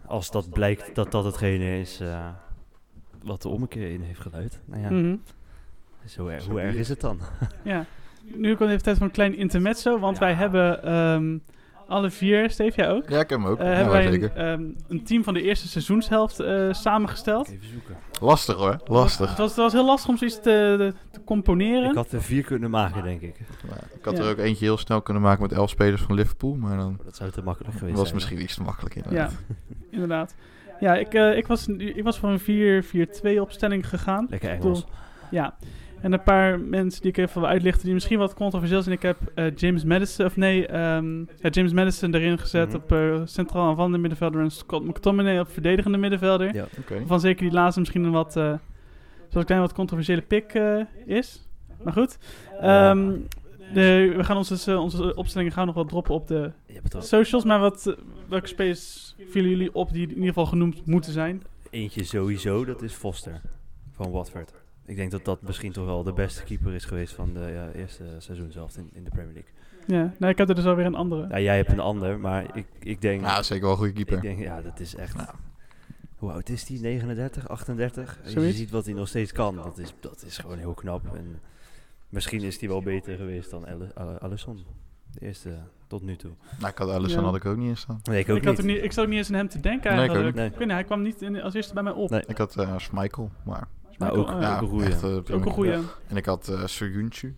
[0.05, 2.27] als dat blijkt dat dat hetgene is eh,
[3.25, 4.59] wat de ommekeer in heeft geluid.
[4.65, 5.15] Nou ja, Mhm.
[6.05, 7.19] zo hoe erg is het dan?
[7.63, 7.85] Ja.
[8.23, 11.37] Nu komt even tijd voor een klein intermezzo, want wij hebben ehm,
[11.87, 13.09] alle vier, Steve, jij ook?
[13.09, 13.59] Ja, ik heb hem ook.
[13.59, 14.31] Eh, ja, hebben wij zeker.
[14.37, 17.47] een, ehm, een team van de eerste seizoenshelft eh, samengesteld.
[17.49, 17.95] Even zoeken.
[18.21, 19.29] Lastig hoor, lastig.
[19.29, 21.89] Het was, het was heel lastig om zoiets te, te componeren.
[21.89, 23.35] Ik had er vier kunnen maken, denk ik.
[23.69, 24.23] Ja, ik had Ja.
[24.23, 27.15] er ook eentje heel snel kunnen maken met elf spelers van Liverpool, maar dan Dat
[27.15, 28.15] zou te makkelijk geweest was zijn.
[28.19, 29.29] misschien iets te makkelijk Ja,
[29.91, 30.35] inderdaad.
[30.79, 32.83] Ja, ik, eh, ik, was, ik was voor een
[33.37, 34.27] 4-4-2 opstelling gegaan.
[34.29, 34.57] Lekker.
[35.31, 35.55] Ja.
[36.01, 38.95] En een paar mensen die ik even wil uitlichten, die misschien wat controversieel zijn.
[38.95, 42.75] Ik heb eh, James Madison, of nee, ehm, ja, James Madison erin gezet Mhm.
[42.75, 46.53] op eh, centraal aanvallende middenvelder en Scott McTominay op verdedigende middenvelder.
[46.55, 46.65] Ja.
[47.05, 48.53] Van zeker die laatste misschien een wat, eh
[49.29, 51.47] zoals klein wat controversiële pick eh, is.
[51.83, 52.17] Maar goed.
[52.61, 53.11] Ehm,
[53.73, 56.51] de, we gaan onze, eh, onze opstellingen gaan nog wat droppen op de
[56.99, 57.43] socials.
[57.43, 57.93] Maar wat, eh,
[58.29, 61.43] welke spelers vielen jullie op die in ieder geval genoemd moeten zijn?
[61.75, 63.41] eentje sowieso, dat is Foster
[63.91, 64.53] van Watford.
[64.85, 67.71] Ik denk dat dat misschien toch wel de beste keeper is geweest van de ja,
[67.71, 69.51] eerste seizoen zelf in, in de Premier League.
[69.87, 71.27] Ja, nou, ik heb er dus alweer een andere.
[71.27, 73.21] Ja, jij hebt een ander, maar ik, ik denk...
[73.21, 74.15] Ja, zeker wel een goede keeper.
[74.15, 75.17] Ik denk, ja, dat is echt...
[75.17, 75.35] Ja.
[76.15, 76.79] Hoe oud is die?
[76.79, 78.19] 39, 38?
[78.23, 81.15] Als je ziet wat hij nog steeds kan, dat is, dat is gewoon heel knap.
[81.15, 81.39] En
[82.15, 84.65] misschien is hij wel beter geweest dan Ali- uh, Alisson.
[85.11, 86.31] De eerste tot nu toe.
[86.59, 87.25] Nou, ik had Alisson Ja.
[87.25, 87.99] had ik ook niet in staan.
[88.03, 88.61] Nee, ik ook ik, had niet.
[88.65, 90.35] ook niet, ik zat ook niet eens aan hem te denken Nee, ik ook eigenlijk.
[90.35, 90.45] niet.
[90.51, 92.09] Ik weet niet, hij kwam niet in, als eerste bij mij op.
[92.09, 92.23] Nee.
[92.27, 93.67] Ik had eh Schmeichel, maar...
[93.97, 94.85] Maar Michael, ook, ja, ook een goeie.
[94.87, 95.71] echt, eh, Ook een goeie.
[95.71, 95.77] Ja.
[95.77, 97.35] Ja, En ik had uh, Soyuncu.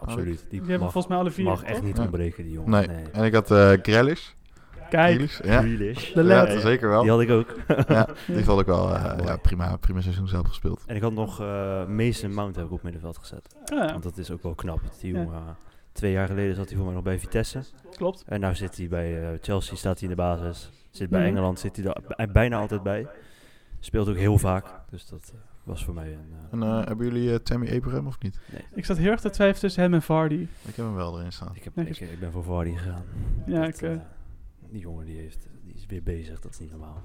[0.00, 0.38] Absoluut.
[0.50, 1.44] Die, die hebben volgens mij alle vier.
[1.44, 2.02] mag echt niet Ja.
[2.02, 2.70] ontbreken, die jongen.
[2.70, 2.86] Nee.
[3.12, 4.28] En ik had eh Grealish.
[4.88, 6.12] Kijk, Grealish, Ja, Grealish.
[6.12, 6.60] De ja lad.
[6.60, 7.00] zeker wel.
[7.02, 7.54] Die had ik ook.
[7.88, 10.82] Ja, die vond ik wel eh, Ja, prima, prima seizoen zelf gespeeld.
[10.86, 13.54] En ik had nog eh Mason Mount heb ik op middenveld gezet.
[13.64, 14.80] Ah, ja, Want dat is ook wel knap.
[15.00, 15.18] Die Ja.
[15.20, 15.42] jongen, eh,
[15.92, 17.60] twee jaar geleden zat hij voor mij nog bij Vitesse.
[17.96, 18.24] klopt.
[18.26, 20.70] En nu zit hij bij eh, Chelsea, staat hij in de basis.
[20.90, 21.28] Zit bij Mhm.
[21.28, 23.06] Engeland, zit hij er bij- bijna altijd bij.
[23.80, 24.64] Speelt ook heel vaak.
[24.90, 25.32] Dus dat
[25.64, 26.32] was voor mij een...
[26.50, 28.38] En eh, hebben jullie Tammy Abraham of niet?
[28.74, 30.34] Ik zat heel erg te twijfelen tussen hem en Vardy.
[30.64, 31.50] Ik heb hem wel erin staan.
[31.54, 33.02] ik, heb, Nee, ik, ik ben voor Vardy gegaan.
[33.46, 34.00] Ja, Dat, ik,
[34.70, 37.02] die jongen die, heeft, die is weer bezig, dat is niet normaal.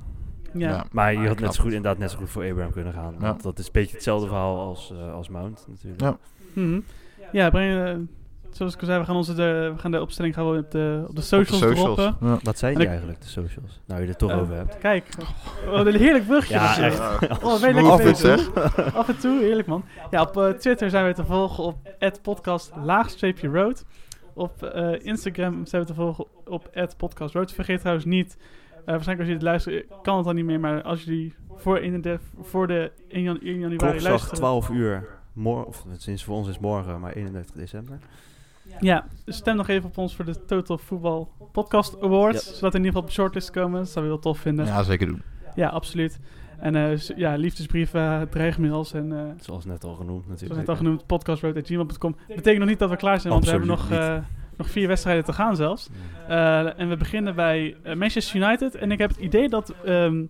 [0.54, 0.86] Ja, Ja.
[0.92, 3.14] Maar je had net zo goed, inderdaad net zo goed voor Abraham kunnen gaan.
[3.14, 3.20] Ja.
[3.20, 6.02] Want dat is een beetje hetzelfde verhaal als, eh, als Mount natuurlijk.
[6.02, 6.18] Ja.
[6.54, 6.80] Mhm.
[7.32, 7.96] ja breng, eh,
[8.50, 10.72] zoals ik al zei, we gaan, onze de, we gaan de opstelling gaan we op
[10.72, 11.96] de, op de socials, Op de socials.
[11.98, 12.28] droppen.
[12.30, 12.40] Ja.
[12.44, 13.80] Wat zijn die eigenlijk, de socials?
[13.86, 14.78] Nou, je het toch Eh, over hebt.
[14.78, 15.08] Kijk,
[15.66, 16.54] wat een heerlijk brugje.
[16.54, 17.00] Ja, echt.
[17.44, 18.52] Oh, ben je lekker Af en bezig.
[18.54, 18.94] zeg.
[18.96, 19.84] Af en toe, heerlijk man.
[20.12, 21.78] Ja, op Twitter zijn we te volgen op
[22.22, 23.86] podcast laagstreepje road.
[24.34, 27.52] Op eh, Instagram zijn we te volgen op podcast road.
[27.54, 30.82] Vergeet trouwens niet, eh, waarschijnlijk als je het luistert, kan het dan niet meer, maar
[30.82, 34.36] als jullie voor, 31 voor de 1, jan 1 januari Klokslag luisteren.
[34.38, 35.08] 12 uur.
[35.44, 37.98] Of sinds voor ons is morgen, maar 31 december.
[38.80, 42.46] Ja, stem nog even op ons voor de Total Football Podcast Awards.
[42.46, 42.54] Ja.
[42.54, 43.80] Zodat we in ieder geval op de shortlist komen.
[43.80, 44.66] Dat zou we heel tof vinden.
[44.66, 45.22] Ja, Ja, zeker doen.
[45.58, 46.20] absoluut.
[46.64, 49.12] En eh, ja, liefdesbrieven, dreigmails en...
[49.12, 50.60] eh Zoals net al genoemd Zoals natuurlijk.
[50.60, 52.16] net al genoemd, podcastroad.gmail.com.
[52.28, 54.18] Betekent nog niet dat we klaar zijn, want we hebben nog, eh,
[54.58, 55.90] nog vier wedstrijden te gaan zelfs.
[56.28, 58.76] Eh, en we beginnen bij eh, Manchester United.
[58.76, 60.30] En ik heb het idee dat um,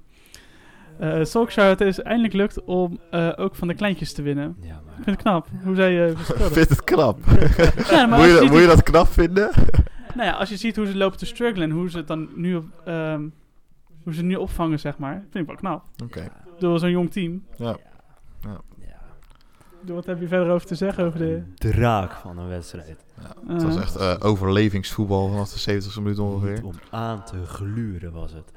[1.01, 4.57] uh, Solskjaer het is eindelijk lukt om eh, ook van de kleintjes te winnen.
[4.61, 4.93] Ja, Ik maar...
[4.95, 6.51] vind het knap hoe zij uh, speelden.
[6.51, 7.19] Vind het knap.
[7.91, 9.49] ja, maar moet, je, je, moet je dat knap vinden?
[10.15, 12.29] nou ja, als je ziet hoe ze lopen te struggelen en hoe ze het dan
[12.35, 13.23] nu, op, ehm,
[14.03, 15.83] hoe ze het nu opvangen, zeg maar, vind ik wel knap.
[16.03, 16.27] Oké.
[16.59, 17.43] Door zo'n jong team.
[17.57, 17.77] Ja.
[18.41, 18.61] Ja.
[19.85, 21.41] Door wat heb je verder over te zeggen over de...
[21.55, 23.05] Draak van een wedstrijd.
[23.21, 23.53] ja.
[23.53, 26.53] Het was Eh, echt eh, overlevingsvoetbal vanaf de 70e minuut ongeveer.
[26.53, 28.51] Niet om aan te gluren was het.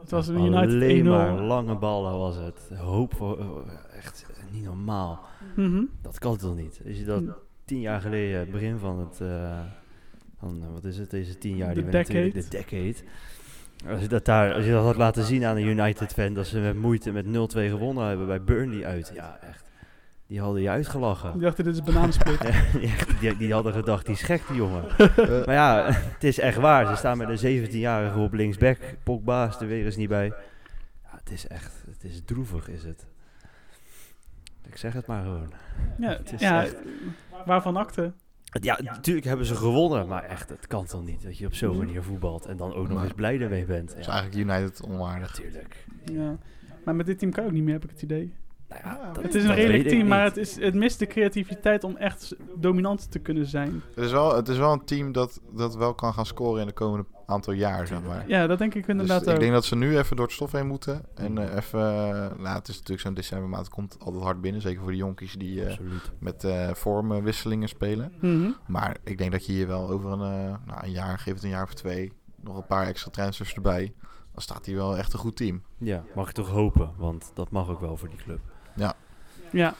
[0.00, 0.72] Het was een United 1-0.
[0.72, 2.70] Alleen maar lange ballen was het.
[2.76, 3.38] Hoop voor...
[3.38, 5.20] oh, echt niet normaal.
[5.56, 5.82] Mhm.
[6.02, 6.80] Dat kan toch niet?
[6.86, 7.22] Als je dat
[7.64, 9.20] tien jaar geleden, het begin van het...
[9.20, 9.60] eh,
[10.38, 11.74] van, eh, wat is het, deze tien jaar?
[11.74, 12.30] De die decade.
[12.32, 12.94] De decade.
[13.86, 16.58] Als je, dat daar, als je dat had laten zien aan een United-fan, dat ze
[16.58, 17.28] met moeite met 0-2
[17.68, 19.10] gewonnen hebben bij Burnley uit.
[19.14, 19.66] Ja, echt.
[20.26, 21.32] Die hadden je uitgelachen.
[21.32, 22.42] Die dachten, dit is bananensplit.
[22.48, 24.84] Ja, die, die, die hadden gedacht, die is gek die jongen.
[25.46, 26.86] maar ja, het is echt waar.
[26.86, 28.78] Ze staan met een 17-jarige op linksback.
[29.02, 30.26] Pogba is er weer eens niet bij.
[31.04, 33.06] Ja, het is echt, het is droevig is het.
[34.66, 35.52] Ik zeg het maar gewoon.
[35.98, 36.76] Ja, Het is ja echt-
[37.46, 38.12] waarvan akte?
[38.50, 41.76] Ja, natuurlijk hebben ze gewonnen, maar echt, het kan toch niet dat je op zo'n
[41.76, 43.88] manier voetbalt en dan ook nog Maar- eens blij ermee bent.
[43.88, 45.36] Dat is Ja, eigenlijk United onwaardig.
[45.38, 45.84] natuurlijk.
[46.04, 46.36] Ja.
[46.84, 48.32] Maar met dit team kan ook niet meer, heb ik het idee.
[48.68, 51.06] Nou ja, Ja, dat- Het is een redelijk team, maar het, is, het mist de
[51.06, 53.82] creativiteit om echt dominant te kunnen zijn.
[53.94, 56.66] Het is wel, het is wel een team dat, dat wel kan gaan scoren in
[56.66, 58.24] de komende aantal jaar, zeg maar.
[58.28, 60.52] Ja, dat denk ik Dus inderdaad ik denk dat ze nu even door het stof
[60.52, 61.02] heen moeten.
[61.14, 61.80] En eh, even...
[61.80, 63.64] eh, nou, het is natuurlijk zo'n decembermaand.
[63.64, 64.60] Het komt altijd hard binnen.
[64.62, 65.78] Zeker voor de jonkies die eh,
[66.18, 68.12] met eh vormwisselingen spelen.
[68.20, 68.50] Mhm.
[68.66, 70.18] Maar ik denk dat je hier wel over een,
[70.66, 72.12] nou, een jaar, geef het een jaar of twee...
[72.40, 73.92] nog een paar extra transfers erbij.
[74.32, 75.62] Dan staat hier wel echt een goed team.
[75.78, 78.40] Ja, mag ik toch hopen, want dat mag ook wel voor die club.
[79.50, 79.74] Ja.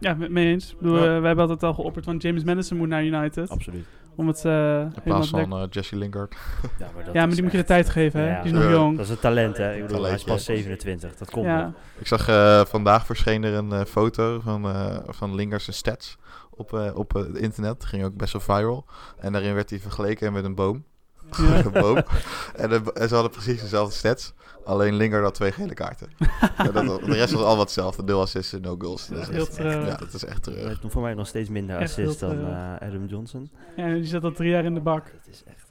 [0.00, 0.70] Ja, met mee eens.
[0.72, 1.14] Ik bedoel, Ja.
[1.14, 3.48] eh, we hebben altijd al geopperd van James Madison moet naar United.
[3.50, 3.84] Absoluut.
[4.14, 6.34] Om het eh In plaats van eh, Jesse Lingard.
[6.78, 8.28] Ja, maar, dat Ja, maar die moet je de tijd geven, hè?
[8.30, 8.42] Ja.
[8.42, 8.70] Die is nog Ja.
[8.70, 8.96] jong.
[8.96, 9.74] Dat is een talent, hè?
[9.76, 11.16] Ik bedoel, hij is pas 27.
[11.16, 11.62] Dat komt Ja.
[11.64, 11.72] nog.
[11.98, 16.16] Ik zag eh, vandaag verscheen er een foto van, eh van Lingard zijn stats
[16.50, 17.84] op, eh, op het internet.
[17.84, 18.84] ging ook best wel viral.
[19.18, 20.84] En daarin werd hij vergeleken met een boom.
[21.36, 21.64] Ja.
[21.64, 21.96] een boom.
[22.56, 24.32] En, de- en ze hadden precies dezelfde stats.
[24.64, 26.08] Alleen Lingard had twee gele kaarten.
[26.58, 28.02] Ja, dat, de rest was al wat hetzelfde.
[28.02, 29.08] Nul assists en no goals.
[29.08, 29.86] Dat is Heel echt, treurig.
[29.88, 30.80] ja, dat is echt Hij terug.
[30.86, 33.50] voor mij nog steeds minder assists dan eh, Adam Johnson.
[33.76, 35.04] Ja, die zat al drie jaar in de bak.
[35.04, 35.66] Dat is echt...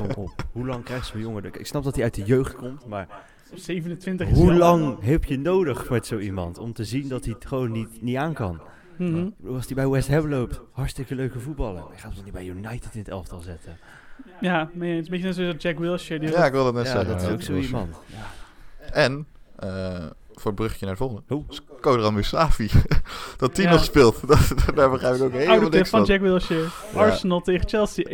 [0.00, 0.30] Kom op.
[0.52, 1.44] Hoe lang krijgt zo'n jongen...
[1.44, 3.08] Ik snap dat hij uit de jeugd komt, maar
[3.54, 7.24] 27 is hoe hij lang heb je nodig met zo iemand om te zien dat
[7.24, 8.60] hij het gewoon niet, niet aan kan?
[8.98, 11.84] Ik bedoel, Als hij bij West Ham loopt, hartstikke leuke voetballen.
[11.94, 13.76] Je gaat hem niet bij United in het elftal zetten?
[14.40, 15.04] Ja, mee eens.
[15.04, 16.20] Een beetje net zoals Jack Wilshere.
[16.20, 17.12] Die Ja, ik wilde het net ja, zeggen.
[17.12, 17.96] dat is ook zo iemand.
[18.92, 20.04] En, eh,
[20.34, 21.22] voor het bruggetje naar het volgende.
[21.28, 21.44] Hoe?
[21.80, 22.68] Kodran Musavi.
[23.36, 23.70] dat die Ja.
[23.70, 24.20] nog speelt.
[24.28, 26.08] Dat, daar begrijp ik ook helemaal Oude niks van van.
[26.08, 26.66] Jack Wilshere.
[26.94, 26.98] Ja.
[27.00, 28.04] Arsenal tegen Chelsea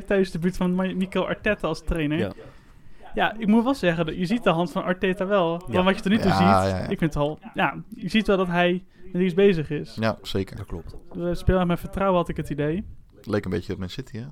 [0.00, 2.18] 1-2 thuis de buurt van Mikel Arteta als trainer.
[2.18, 2.32] Ja.
[3.14, 3.34] Ja.
[3.38, 5.62] ik moet wel zeggen, dat je ziet de hand van Arteta wel.
[5.70, 5.82] Ja.
[5.82, 6.70] wat je tot nu toe Ja, ziet.
[6.72, 6.88] ja, ja.
[6.88, 9.96] Ik vind het al, ja, je ziet wel dat hij met iets bezig is.
[10.00, 10.56] Ja, zeker.
[10.56, 10.94] Dat klopt.
[11.12, 12.84] We spelen met vertrouwen, had ik het idee.
[13.22, 14.24] Leek een beetje op Man City, hè?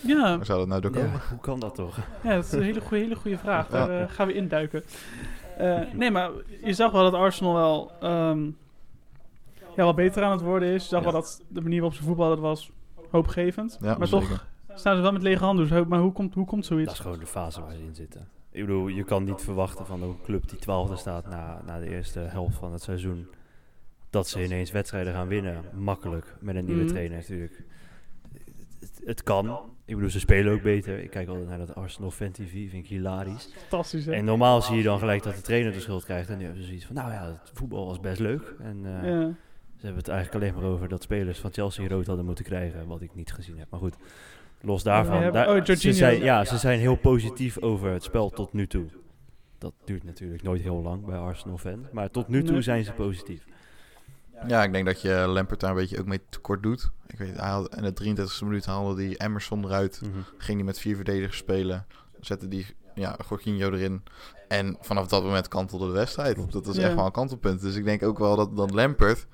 [0.00, 1.10] Ja, Waar zou dat nou door komen?
[1.12, 1.96] Ja, hoe kan dat toch?
[2.22, 3.68] ja dat is een hele goede, hele goede vraag.
[3.68, 4.00] Daar Ja.
[4.00, 4.82] eh, gaan we induiken.
[5.58, 6.30] Eh, nee, maar
[6.64, 8.44] je zag wel dat Arsenal wel, ehm,
[9.58, 10.82] ja, wel beter aan het worden is.
[10.82, 11.10] Je zag Ja.
[11.12, 12.70] wel dat de manier waarop ze voetballen was
[13.10, 13.78] hoopgevend.
[13.80, 14.28] Ja, maar zeker.
[14.28, 15.68] toch staan ze wel met lege handen.
[15.68, 16.92] Dus maar hoe komt, hoe komt Dat zoiets?
[16.92, 18.28] is gewoon de fase waar ze in zitten.
[18.50, 21.88] Ik bedoel, je kan niet verwachten van een club die twaalfde staat na, na de
[21.88, 23.26] eerste helft van het seizoen.
[24.10, 25.64] Dat ze ineens wedstrijden gaan winnen.
[25.74, 26.34] Makkelijk.
[26.40, 26.90] Met een nieuwe Mhm.
[26.92, 27.62] trainer natuurlijk.
[29.04, 29.60] Het, kan.
[29.84, 30.98] Ik bedoel, ze spelen ook beter.
[30.98, 32.50] Ik kijk altijd naar dat Arsenal Fan TV.
[32.50, 33.48] Vind ik hilarisch.
[33.56, 34.12] Fantastisch, hè?
[34.12, 36.28] En normaal zie je dan gelijk dat de trainer de schuld krijgt.
[36.28, 38.54] En nu hebben ze zoiets van, nou ja, het voetbal was best leuk.
[38.60, 39.20] En eh, ja.
[39.76, 42.86] ze hebben het eigenlijk alleen maar over dat spelers van Chelsea rood hadden moeten krijgen.
[42.86, 43.66] Wat ik niet gezien heb.
[43.70, 43.96] Maar goed,
[44.60, 45.20] los daarvan.
[45.20, 48.66] Ja, daar- oh, ze zijn, ja, ze zijn heel positief over het spel tot nu
[48.66, 48.86] toe.
[49.58, 51.86] Dat duurt natuurlijk nooit heel lang bij Arsenal fan.
[51.92, 53.44] Maar tot nu toe zijn ze positief.
[54.46, 56.90] Ja, ik denk dat je Lampert daar een beetje ook mee tekort doet.
[57.06, 60.00] Ik weet, hij had, in de 33e minuut haalde die Emerson eruit.
[60.38, 61.86] Ging hij met vier verdedigers spelen.
[62.20, 64.02] Zette die ja, Jorginho erin.
[64.48, 66.52] En vanaf dat moment kantelde de wedstrijd.
[66.52, 66.82] Dat is Ja.
[66.82, 67.60] echt wel een kantelpunt.
[67.60, 69.26] Dus ik denk ook wel dat, dat Lampert...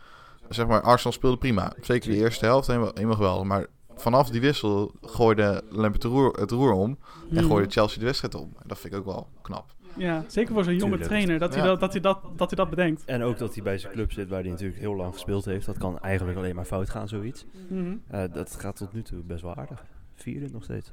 [0.49, 1.73] Zeg maar, Arsenal speelde prima.
[1.81, 3.45] Zeker de eerste helft helemaal, helemaal geweldig.
[3.47, 6.99] Maar vanaf die wissel gooide Lampert het roer, het roer om.
[7.31, 7.45] En Mhm.
[7.47, 8.53] gooide Chelsea de wedstrijd om.
[8.63, 9.73] En dat vind ik ook wel knap.
[9.97, 11.09] Ja, zeker voor zo'n jonge Tuurlijk.
[11.09, 11.39] trainer.
[11.39, 11.69] Dat, hij Ja.
[11.69, 13.05] dat, dat, hij dat, dat hij dat bedenkt.
[13.05, 15.67] En ook dat hij bij zijn club zit waar hij natuurlijk heel lang gespeeld heeft.
[15.67, 17.45] Dat kan eigenlijk alleen maar fout gaan, zoiets.
[17.69, 17.97] Mhm.
[18.09, 19.85] Eh, dat gaat tot nu toe best wel aardig.
[20.15, 20.93] Vierde nog steeds.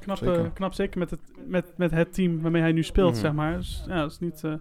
[0.00, 0.44] Knap, Zeker.
[0.44, 3.20] eh, knap zeker met het, met, met het team waarmee hij nu speelt, Mhm.
[3.20, 3.56] zeg maar.
[3.56, 4.52] Dus, ja, dat is niet, eh,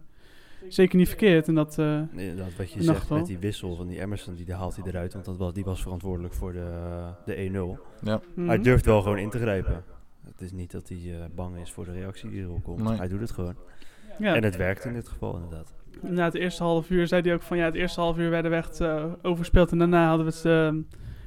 [0.68, 1.48] zeker niet verkeerd.
[1.48, 4.76] En dat, eh, Inderdaad, wat je zegt met die wissel van die Emerson, die haalt
[4.76, 5.14] hij eruit.
[5.14, 6.68] Want dat was, die was verantwoordelijk voor de,
[7.26, 7.78] de 1-0.
[8.36, 8.48] mhm.
[8.48, 9.84] Hij durft wel gewoon in te grijpen.
[10.26, 12.84] Het is niet dat hij eh, bang is voor de reactie die erop komt.
[12.84, 12.98] Nee.
[12.98, 13.56] Hij doet het gewoon.
[14.20, 14.36] ja.
[14.36, 15.74] En het werkt in dit geval inderdaad.
[16.02, 18.52] Na het eerste half uur zei hij ook van ja, het eerste half uur werden
[18.52, 19.72] we echt eh, overspeeld.
[19.72, 20.44] En daarna hadden we het,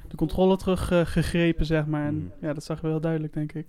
[0.08, 2.06] de controle teruggegrepen, gegrepen, zeg maar.
[2.06, 2.46] En Mhm.
[2.46, 3.66] ja, dat zag je wel duidelijk, denk ik.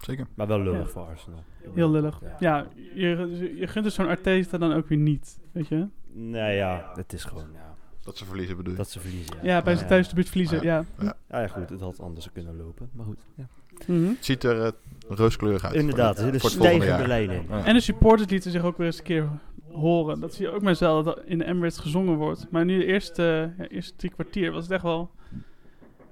[0.00, 0.26] Zeker.
[0.34, 0.86] Maar wel lullig Ja.
[0.86, 1.44] voor Arsenal.
[1.74, 2.20] Heel lullig.
[2.22, 2.36] Ja.
[2.38, 5.86] Ja, je, je gunt dus zo'n Arteta dan ook weer niet, weet je?
[6.12, 7.74] Nou ja, het is gewoon ja,
[8.04, 8.78] Dat ze verliezen bedoel je.
[8.78, 9.36] dat ze verliezen.
[9.42, 10.84] Ja, bij zijn thuis de buurt verliezen, ja.
[11.00, 12.88] Ja, ja, goed, het had anders kunnen lopen.
[12.92, 13.46] Maar goed, ja.
[13.86, 14.04] Mhm.
[14.08, 14.70] Het ziet er eh,
[15.08, 15.74] rooskleurig uit.
[15.74, 17.46] inderdaad, er voor, zit een stijgende lijn in.
[17.48, 17.64] Ja.
[17.64, 19.28] En de supporters lieten zich ook weer eens een keer
[19.72, 20.20] horen.
[20.20, 22.46] Dat zie je ook maar zelden dat in de Emirates gezongen wordt.
[22.50, 25.10] Maar nu de eerste, ja, eerste drie kwartier was het echt wel,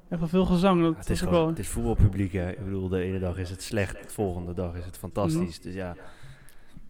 [0.09, 0.82] echt wel veel gezang.
[0.82, 2.32] Dat, Ja, het is gewoon, wel, het is voetbalpubliek.
[2.32, 2.50] Hè.
[2.50, 5.61] Ik bedoel, de ene dag is het slecht, de volgende dag is het fantastisch.
[5.61, 5.96] Dus ja,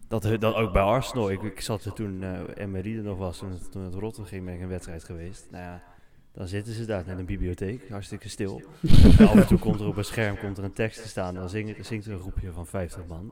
[0.07, 1.31] dat, dat ook bij Arsenal.
[1.31, 4.25] Ik, ik zat er toen uh, Emery er nog was, toen, het- toen het Rotterdam
[4.25, 5.47] ging, ben ik een wedstrijd geweest.
[5.51, 5.83] Nou ja,
[6.33, 8.61] dan zitten ze daar net een bibliotheek, hartstikke stil.
[9.19, 11.33] En af en toe komt er op een scherm komt er een tekst te staan,
[11.33, 13.31] dan zingt, zingt er een groepje van 50 man.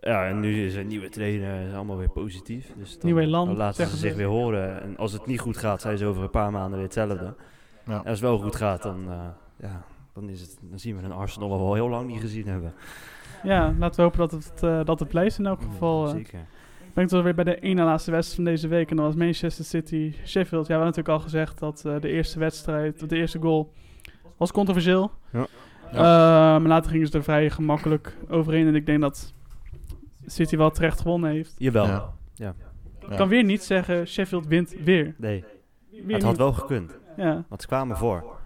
[0.00, 2.72] Ja, en nu is er een nieuwe trainer, is allemaal weer positief.
[2.76, 3.00] Dus dan,
[3.46, 3.96] dan laten ze.
[3.96, 4.82] zich weer horen.
[4.82, 7.34] En als het niet goed gaat, zijn ze over een paar maanden weer hetzelfde.
[7.86, 7.92] Ja.
[7.92, 9.18] En als het wel goed gaat, dan, eh,
[9.60, 12.20] ja, dan, is het, dan zien we een Arsenal wat we al heel lang niet
[12.20, 12.72] gezien hebben.
[13.42, 16.04] ja, laten we hopen dat het, eh, dat het blijft in elk geval.
[16.06, 16.10] eh.
[16.12, 16.46] Zeker.
[16.94, 18.90] Ben ik toch weer bij de ene laatste wedstrijd van deze week.
[18.90, 20.66] En dat was Manchester City Sheffield.
[20.66, 23.72] Ja, we hadden natuurlijk al gezegd dat eh, de eerste wedstrijd, de eerste goal,
[24.36, 25.10] was controversieel.
[25.32, 25.46] Ja.
[25.90, 28.66] Eh, maar later gingen ze er vrij gemakkelijk overheen.
[28.66, 29.34] En ik denk dat
[30.26, 31.54] City wel terecht gewonnen heeft.
[31.58, 31.84] Jawel.
[31.86, 32.12] Ja.
[32.34, 32.54] Ja.
[33.08, 35.14] Ik kan weer niet zeggen, Sheffield wint weer.
[35.18, 35.44] Nee,
[35.90, 36.40] Weer het had niet.
[36.40, 36.98] wel gekund.
[37.16, 38.36] Ja, Want ze kwamen voor.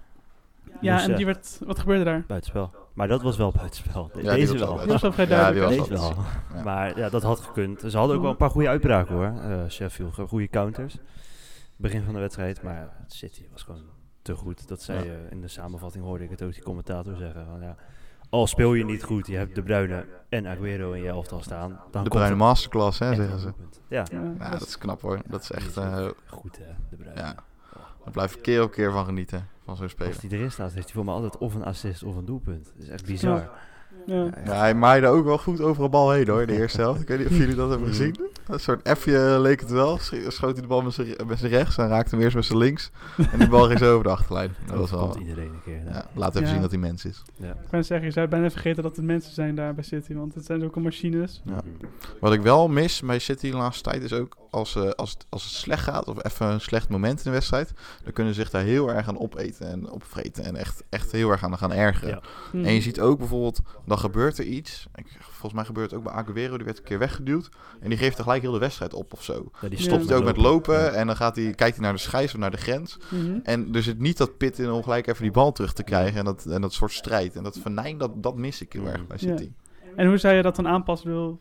[0.81, 2.25] ja Dus, en eh, die werd, wat gebeurde daar?
[2.27, 2.71] Buitenspel.
[2.95, 4.11] Maar dat was wel buitenspel.
[4.13, 4.77] De- Ja, die Deze wel.
[4.77, 5.69] Dat was wel vrij Ja, duidelijk.
[5.69, 5.91] die hè?
[5.91, 6.25] was Deze wel.
[6.55, 6.63] Ja.
[6.65, 7.81] Maar ja, dat had gekund.
[7.87, 9.41] Ze hadden ook wel een paar goede uitbraken hoor.
[9.51, 10.97] eh Sheffield, goede counters.
[11.77, 12.63] Begin van de wedstrijd.
[12.63, 13.83] Maar City was gewoon
[14.23, 14.69] te goed.
[14.69, 15.13] Dat zei Ja.
[15.13, 17.47] eh, in de samenvatting hoorde ik het ook die commentator zeggen.
[17.47, 17.77] Van, ja,
[18.31, 21.81] al speel je niet goed, je hebt De Bruyne en Aguero in je elftal staan.
[21.91, 23.53] Dan De er masterclass, hè, zeggen ze.
[23.89, 25.19] Ja, Ja, Ja, dat is knap hoor.
[25.27, 25.77] Dat is Die echt...
[25.77, 27.35] eh, goed hè, De Bruyne.
[28.05, 30.13] Daar blijf ik keer op keer van genieten, van zo'n speler.
[30.13, 32.65] Als hij erin staat, heeft hij voor mij altijd of een assist of een doelpunt.
[32.77, 33.37] Dat is echt bizar.
[33.39, 33.51] ja.
[34.07, 37.01] Ja, hij maaide ook wel goed over een bal heen hoor, in de eerste helft.
[37.01, 38.17] Ik weet niet of jullie dat hebben gezien.
[38.47, 39.99] Een soort F'je leek het wel.
[39.99, 40.93] Sch- Schoot hij de bal met
[41.39, 42.91] zijn rechts en raakte hem eerst met zijn links.
[43.33, 44.55] En die bal ging zo over de achterlijn.
[44.67, 45.01] Dat was wel...
[45.09, 45.83] komt iedereen een keer.
[45.85, 46.53] Ja, laat even Ja.
[46.53, 47.23] zien dat hij mens is.
[47.37, 47.51] Ja.
[47.51, 50.15] Ik ben zeggen, je zou bijna vergeten dat het mensen zijn daar bij City.
[50.15, 51.43] Want het zijn ook al machines.
[51.45, 51.61] Ja.
[52.21, 55.27] Wat ik wel mis bij City de laatste tijd is ook als, eh, als, het,
[55.29, 57.73] als het slecht gaat of even een slecht moment in de wedstrijd,
[58.05, 61.31] dan kunnen ze zich daar heel erg aan opeten en opvreten en echt, echt heel
[61.31, 62.09] erg aan gaan ergeren.
[62.09, 62.21] Ja.
[62.51, 62.65] Hm.
[62.65, 64.87] En je ziet ook bijvoorbeeld, dan gebeurt er iets.
[64.95, 67.49] Ik, volgens mij gebeurt het ook bij Aguero, die werd een keer weggeduwd.
[67.81, 69.51] En die geeft er gelijk heel de wedstrijd op of zo.
[69.61, 69.85] Ja, die Ja.
[69.85, 70.89] Stopt hij ook met lopen Ja.
[70.91, 72.99] en dan gaat hij, kijkt hij naar de scheids of naar de grens.
[73.09, 73.39] Mhm.
[73.43, 76.19] En er zit niet dat pit in om gelijk even die bal terug te krijgen
[76.19, 77.37] en dat, en dat soort strijd.
[77.37, 79.29] En dat venijn, dat, dat mis ik heel erg bij Ja.
[79.37, 79.51] City.
[79.97, 81.11] En hoe zou je dat dan aanpassen?
[81.11, 81.39] Wil?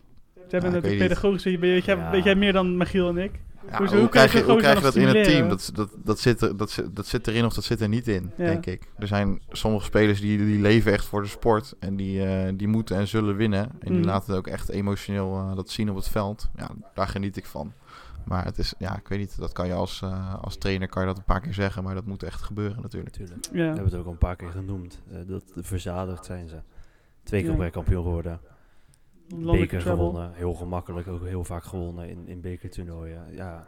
[0.57, 1.07] Ik natuurlijk weet niet.
[1.07, 2.11] pedagogisch, weet, jij, Ja.
[2.11, 3.31] weet jij meer dan Michiel en ik?
[3.71, 5.49] Ja, Hoe- hoe, hoe krijg je, krijg je hoe krijg je dat in het team?
[5.49, 8.07] Dat, dat, dat, zit er, dat, zit, dat zit erin of dat zit er niet
[8.07, 8.45] in, Ja.
[8.45, 8.87] denk ik.
[8.97, 11.75] Er zijn sommige spelers die, die leven echt voor de sport.
[11.79, 13.59] En die, eh, die moeten en zullen winnen.
[13.79, 14.07] En die Mhm.
[14.07, 16.49] laten ook echt emotioneel eh, dat zien op het veld.
[16.55, 17.73] Ja, daar geniet ik van.
[18.25, 21.01] Maar het is, ja, ik weet niet, dat kan je als, eh, als trainer kan
[21.01, 21.83] je dat een paar keer zeggen.
[21.83, 23.17] Maar dat moet echt gebeuren natuurlijk.
[23.17, 23.45] Natuurlijk.
[23.45, 23.51] Ja.
[23.59, 25.01] We hebben het ook al een paar keer genoemd.
[25.11, 26.55] eh, dat verzadigd zijn ze.
[27.23, 27.69] Twee keer Ja.
[27.69, 28.39] kampioen geworden.
[29.35, 30.33] Beker gewonnen.
[30.33, 31.07] Heel gemakkelijk.
[31.07, 33.23] Ook heel vaak gewonnen in, in bekertoernooien.
[33.31, 33.67] Ja,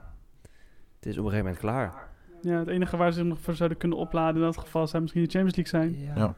[0.95, 2.09] het is op een gegeven moment klaar.
[2.41, 5.01] Ja, het enige waar ze zich nog voor zouden kunnen opladen in dat geval zou
[5.01, 6.13] misschien de Champions League zijn.
[6.15, 6.35] Ja.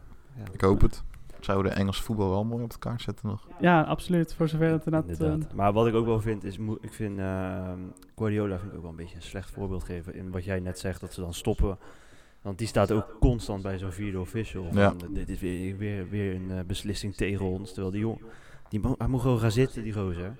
[0.53, 1.03] Ik hoop het.
[1.39, 3.47] Zou de Engelse voetbal wel mooi op de kaart zetten nog.
[3.59, 4.33] Ja, absoluut.
[4.33, 5.09] Voor zover het inderdaad...
[5.11, 5.49] Inderdaad.
[5.51, 7.79] eh, Maar wat ik ook wel vind, is ik vind ehm,
[8.15, 10.79] Guardiola vind ik ook wel een beetje een slecht voorbeeld geven in wat jij net
[10.79, 11.77] zegt, dat ze dan stoppen.
[12.41, 14.63] Want die staat ook constant bij zo'n vierde official.
[14.63, 14.93] Van, Ja.
[15.09, 17.67] Dit is weer, weer, weer een eh, beslissing tegen ons.
[17.71, 18.21] Terwijl die jong,
[18.73, 20.35] die mo- hij moet gewoon gaan zitten, die gozer.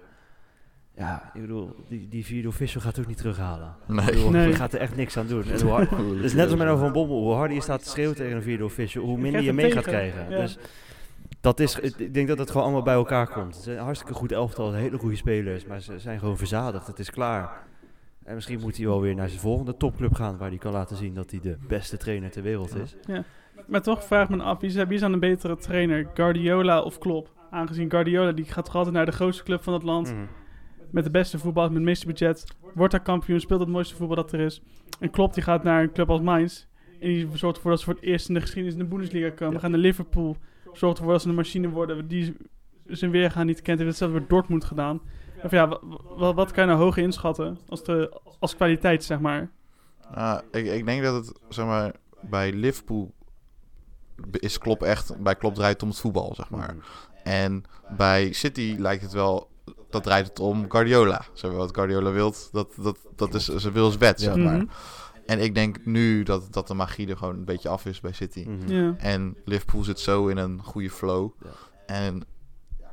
[0.95, 3.75] Ja, ik bedoel, die, die vierde official gaat ook niet terughalen.
[3.87, 4.05] Nee.
[4.05, 4.53] Ik bedoel, Nee.
[4.53, 5.43] Gaat er echt niks aan doen.
[5.47, 7.21] Het is net als met een Van Bommel.
[7.21, 9.83] Hoe harder je staat te schreeuwen tegen een vierde official, hoe minder je mee gaat
[9.83, 10.29] krijgen.
[10.29, 10.39] Ja.
[10.41, 10.57] Dus
[11.41, 13.55] dat is, ik denk dat het gewoon allemaal bij elkaar komt.
[13.55, 16.87] Het zijn een hartstikke goed elftal, hele goede spelers, maar ze zijn gewoon verzadigd.
[16.87, 17.51] Het is klaar.
[18.23, 20.95] En misschien moet hij wel weer naar zijn volgende topclub gaan, waar hij kan laten
[20.95, 22.95] zien dat hij de beste trainer ter wereld is.
[23.67, 26.07] Maar toch vraag ik me af, wie is, wie is dan een betere trainer?
[26.13, 27.29] Guardiola of Klopp?
[27.53, 30.13] Aangezien Guardiola, die gaat toch altijd naar de grootste club van het land.
[30.13, 30.25] Mhm.
[30.91, 32.45] Met de beste voetbal, met het meeste budget.
[32.73, 34.61] Wordt daar kampioen, speelt het mooiste voetbal dat er is.
[34.99, 36.65] En Klopp die gaat naar een club als Mainz.
[36.99, 39.29] En die zorgt ervoor dat ze voor het eerst in de geschiedenis in de Bundesliga
[39.29, 39.53] komen.
[39.53, 39.59] Ja.
[39.59, 40.37] Gaan naar Liverpool.
[40.73, 42.37] Zorgt ervoor dat ze een machine worden die
[42.85, 43.77] zijn weergaan niet kent.
[43.77, 45.01] Heeft hetzelfde bij Dortmund gedaan.
[45.43, 45.79] Of ja, wa-
[46.17, 49.51] wa- wat kan je nou hoog inschatten als, de, als kwaliteit, zeg maar?
[50.13, 53.13] Ah, ik, ik denk dat het, zeg maar, bij Liverpool
[54.31, 56.75] is Klopp echt, bij Klopp draait het om het voetbal, zeg maar.
[57.23, 57.63] En
[57.97, 59.49] bij City lijkt het wel,
[59.89, 61.25] dat draait het om Guardiola.
[61.33, 64.65] Zeg maar, wat Guardiola wilt, dat, dat, dat is, ze wil is wet, zeg maar.
[65.25, 68.11] En ik denk nu dat, dat de magie er gewoon een beetje af is bij
[68.11, 68.45] City.
[68.47, 68.71] Mhm.
[68.71, 68.95] Ja.
[68.97, 71.31] En Liverpool zit zo in een goede flow.
[71.85, 72.23] En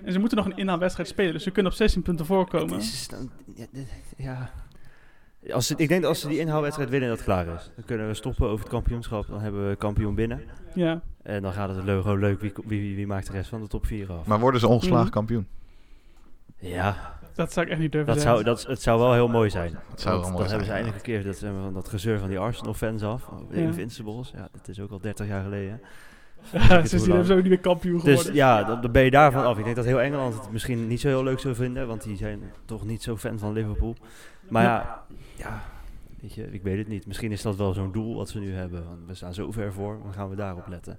[0.04, 2.74] En ze moeten nog een inhaalwedstrijd spelen, dus ze kunnen op 16 punten voorkomen.
[2.74, 3.30] Het is dan-
[4.16, 4.50] ja.
[5.52, 7.70] Als ze, ik denk dat als ze die inhaalwedstrijd winnen, dat het klaar is.
[7.76, 9.26] Dan kunnen we stoppen over het kampioenschap.
[9.26, 10.42] Dan hebben we kampioen binnen.
[10.74, 12.40] Ja, En dan gaat het leuk, gewoon leuk.
[12.40, 14.26] Wie, wie, wie, wie maakt de rest van de top 4 af?
[14.26, 15.12] Maar worden ze ongeslagen Mhm.
[15.12, 15.46] kampioen?
[16.58, 18.42] ja, Dat zou ik echt niet durven Dat zeggen.
[18.44, 19.76] zou, dat, het zou wel heel mooi zijn.
[19.90, 22.28] Het zou wel mooi dan hebben ze eindelijk een keer dat, van dat gezeur van
[22.28, 23.28] die Arsenal-fans af.
[23.28, 23.62] Oh, de Ja.
[23.66, 24.30] Invincibles.
[24.34, 25.80] Ja, dat is ook al 30 jaar geleden.
[26.52, 27.06] Ja, sindsdien lang.
[27.08, 28.24] hebben ze ook niet meer kampioen geworden.
[28.26, 29.58] Dus ja, dan, dan ben je daarvan af.
[29.58, 32.16] Ik denk dat heel Engeland het misschien niet zo heel leuk zou vinden, want die
[32.16, 33.96] zijn toch niet zo fan van Liverpool.
[34.48, 35.02] Maar ja,
[35.36, 35.62] ja
[36.20, 37.06] weet je, ik weet het niet.
[37.06, 38.84] Misschien is dat wel zo'n doel wat ze nu hebben.
[38.84, 40.98] Want we staan zo ver voor, dan gaan we daarop letten.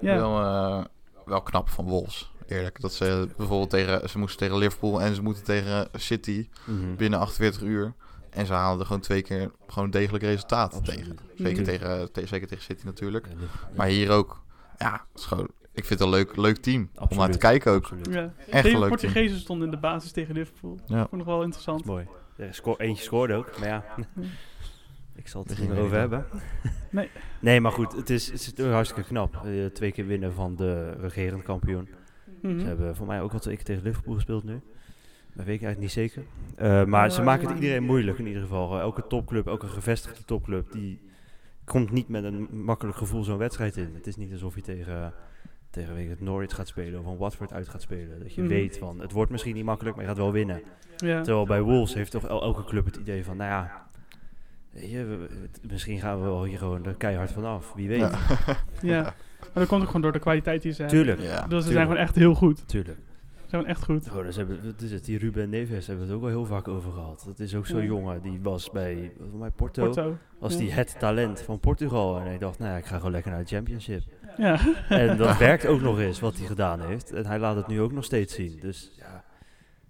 [0.00, 0.14] Ja.
[0.16, 0.84] Wel, eh,
[1.24, 2.32] wel knap van Wolves.
[2.46, 2.80] Eerlijk.
[2.80, 4.08] Dat ze bijvoorbeeld tegen...
[4.08, 6.94] Ze moesten tegen Liverpool en ze moeten tegen City Mhm.
[6.96, 7.92] binnen 48 uur.
[8.30, 11.00] En ze haalden gewoon twee keer gewoon degelijk resultaat Absoluut.
[11.00, 11.16] tegen.
[11.36, 11.64] Zeker, Mhm.
[11.64, 13.26] tegen, te- zeker tegen City natuurlijk.
[13.26, 13.34] Ja,
[13.76, 14.42] Maar hier ook.
[14.78, 16.90] Ja, het is gewoon, ik vind het een leuk, leuk team.
[17.08, 17.90] Om naar te kijken ook.
[18.10, 18.32] Ja.
[18.50, 20.78] Echt leuk Portugezen stonden in de basis tegen Liverpool.
[20.86, 20.96] Ja.
[20.98, 21.84] Vond ik nog wel interessant.
[21.84, 22.06] Mooi.
[22.36, 23.84] Er sco- eentje scoorde ook, maar ja.
[25.14, 26.26] ik zal het er niet meer over hebben.
[26.90, 27.10] Nee.
[27.40, 29.40] Nee, maar goed, het is, het is hartstikke knap.
[29.44, 31.88] Eh, twee keer winnen van de regerend kampioen.
[32.42, 32.60] Mhm.
[32.60, 34.60] Ze hebben voor mij ook al twee keer tegen Liverpool gespeeld nu.
[35.38, 36.22] Dat weet ik eigenlijk niet zeker.
[36.56, 38.74] Eh, maar ze maken het iedereen moeilijk in ieder geval.
[38.74, 41.00] Eh, elke topclub, elke gevestigde topclub, die
[41.64, 43.90] komt niet met een makkelijk gevoel zo'n wedstrijd in.
[43.94, 45.12] Het is niet alsof je tegen,
[45.70, 48.18] tegen weet het, Norwich gaat spelen of een Watford uit gaat spelen.
[48.20, 48.50] Dat je Mhm.
[48.50, 50.62] weet van, het wordt misschien niet makkelijk, maar je gaat wel winnen.
[50.96, 51.22] Ja.
[51.22, 53.86] Terwijl bij Wolves heeft toch el- elke club het idee van, nou ja,
[54.70, 55.28] weet je, we-
[55.70, 57.72] misschien gaan we wel hier gewoon er keihard vanaf.
[57.74, 57.98] Wie weet.
[58.00, 58.18] Ja.
[58.82, 59.02] ja.
[59.40, 60.98] Maar dat komt ook gewoon door de kwaliteit die ze hebben.
[61.00, 61.26] Tuurlijk, Ja.
[61.28, 61.72] Dus ze tuurlijk.
[61.72, 62.68] zijn gewoon echt heel goed.
[62.68, 62.98] tuurlijk.
[63.48, 64.12] Ze zijn echt goed.
[64.12, 66.68] Dus hebben, wat is het, die Ruben Neves hebben we het ook al heel vaak
[66.68, 67.22] over gehad.
[67.26, 67.86] Dat is ook zo'n Ja.
[67.86, 70.16] jongen, die was bij, mij, Porto, Porto.
[70.38, 70.58] was ja.
[70.58, 72.18] die het talent van Portugal.
[72.18, 74.02] En hij dacht, nou ja, ik ga gewoon lekker naar de championship.
[74.36, 74.58] Ja.
[74.88, 77.12] En dat werkt ook nog eens, wat hij gedaan heeft.
[77.12, 78.58] En hij laat het nu ook nog steeds zien.
[78.60, 79.24] Dus ja,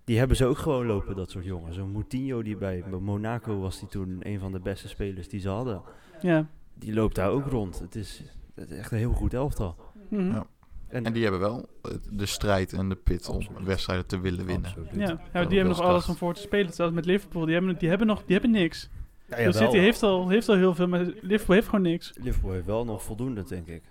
[0.04, 1.76] die hebben ze ook gewoon lopen, dat soort jongens.
[1.76, 5.48] Zo'n Moutinho, die bij Monaco was die toen een van de beste spelers die ze
[5.48, 5.82] hadden.
[6.20, 6.46] ja.
[6.74, 7.78] Die loopt daar ook rond.
[7.78, 8.22] Het is,
[8.54, 9.76] het is echt een heel goed elftal.
[10.10, 10.30] Mhm.
[10.30, 10.46] Ja.
[10.88, 14.46] En, En die hebben wel eh, de strijd en de pit om wedstrijden te willen
[14.46, 14.72] winnen.
[14.92, 16.72] Ja, ja, die hebben nog alles om voor te spelen.
[16.72, 17.44] Zelfs met Liverpool.
[17.44, 18.88] Die hebben, die hebben nog die hebben niks.
[19.28, 19.70] Ja, dus jawel.
[19.70, 22.12] City heeft al, heeft al heel veel, maar Liverpool heeft gewoon niks.
[22.22, 23.82] Liverpool heeft wel nog voldoende, denk ik.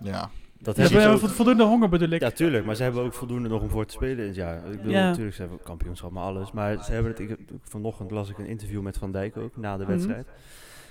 [0.00, 2.20] Ja, Dat Ze hebben ze hebben voldoende honger bedoel ik.
[2.20, 4.56] Ja, tuurlijk, maar ze hebben ook voldoende nog om voor te spelen in het jaar.
[4.56, 5.06] Ik bedoel, Ja.
[5.08, 6.52] natuurlijk, ze hebben kampioenschap, maar alles.
[6.52, 9.76] Maar ze hebben het, ik, vanochtend las ik een interview met Van Dijk ook, na
[9.76, 9.92] de Mhm.
[9.92, 10.26] wedstrijd.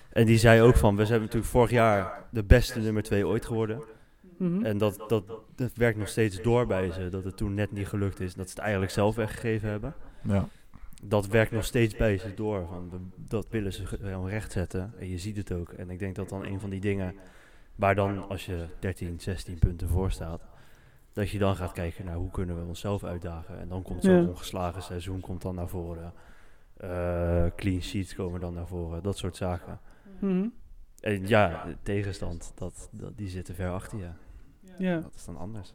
[0.09, 3.45] En die zei ook van, we zijn natuurlijk vorig jaar de beste nummer 2 ooit
[3.45, 3.81] geworden.
[4.37, 4.65] Mhm.
[4.65, 5.23] En dat, dat,
[5.55, 8.33] dat werkt nog steeds door bij ze, dat het toen net niet gelukt is.
[8.33, 9.93] Dat ze het eigenlijk zelf weggegeven hebben.
[10.21, 10.47] ja.
[11.03, 12.65] Dat werkt nog steeds bij ze door.
[12.67, 14.93] Van, dat willen ze ge- gewoon rechtzetten.
[14.99, 15.69] En je ziet het ook.
[15.73, 17.15] En ik denk dat dan een van die dingen,
[17.75, 20.41] waar dan als je 13, 16 punten voor staat,
[21.13, 23.59] dat je dan gaat kijken naar hoe kunnen we onszelf uitdagen.
[23.59, 24.27] En dan komt zo'n Ja.
[24.27, 26.13] ongeslagen seizoen komt dan naar voren.
[26.77, 29.03] Eh, clean sheets komen dan naar voren.
[29.03, 29.79] Dat soort zaken.
[30.19, 30.47] Mhm.
[30.99, 34.07] En ja, de tegenstand, dat, dat, die zitten ver achter je.
[34.77, 35.73] Ja, Dat is dan anders.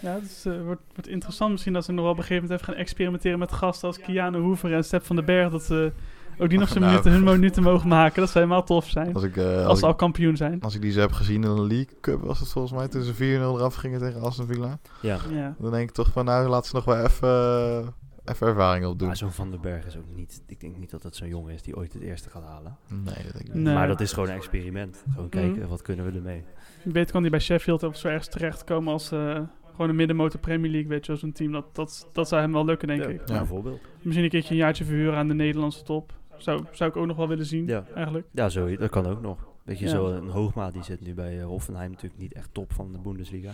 [0.00, 2.42] ja het is, eh, wordt, wordt interessant misschien dat ze nog wel op een gegeven
[2.42, 5.50] moment even gaan experimenteren met gasten als Kiana Hoever en Step van den Berg.
[5.50, 5.92] Dat ze
[6.38, 6.90] ook die nog zijn Nou.
[6.92, 8.20] minuten, hun minuten mogen maken.
[8.20, 9.14] Dat zou helemaal tof zijn.
[9.14, 10.60] Als ik, eh, Als als, ze ik, al kampioen zijn.
[10.60, 13.02] als ik die zo heb gezien in de League Cup, was het volgens mij toen
[13.02, 13.18] ze 4-0
[13.58, 14.78] eraf gingen tegen Aston Villa.
[15.02, 15.18] Ja.
[15.30, 15.54] Ja.
[15.58, 17.86] Dan denk ik toch van, nou, laat ze nog wel even, eh,
[18.24, 19.06] even ervaring opdoen.
[19.06, 20.42] Maar zo'n Van den Berg is ook niet...
[20.46, 22.76] Ik denk niet dat dat zo'n jongen is die ooit het eerste gaat halen.
[22.88, 23.62] Nee, dat denk ik niet.
[23.62, 23.74] Nee.
[23.74, 25.04] Maar dat is gewoon een experiment.
[25.14, 25.68] Gewoon kijken, Mhm.
[25.68, 26.42] wat kunnen we ermee?
[26.82, 30.40] Wie weet kan die bij Sheffield of zo ergens terechtkomen als eh, gewoon een middenmotor
[30.40, 31.52] Premier League, weet je wel, zo'n team.
[31.52, 33.28] Dat, dat, dat zou hem wel lukken, denk ja, ik.
[33.28, 33.38] Ja.
[33.38, 33.80] Bijvoorbeeld.
[34.02, 36.12] Misschien een keertje een jaartje verhuren aan de Nederlandse top.
[36.36, 37.84] Zou, zou ik ook nog wel willen zien, Ja.
[37.94, 38.26] eigenlijk.
[38.30, 39.48] Ja, zo, dat kan ook nog.
[39.64, 39.90] Weet je, Ja.
[39.90, 42.98] zo een Hoogma die zit nu bij eh, Hoffenheim natuurlijk niet echt top van de
[42.98, 43.50] Bundesliga.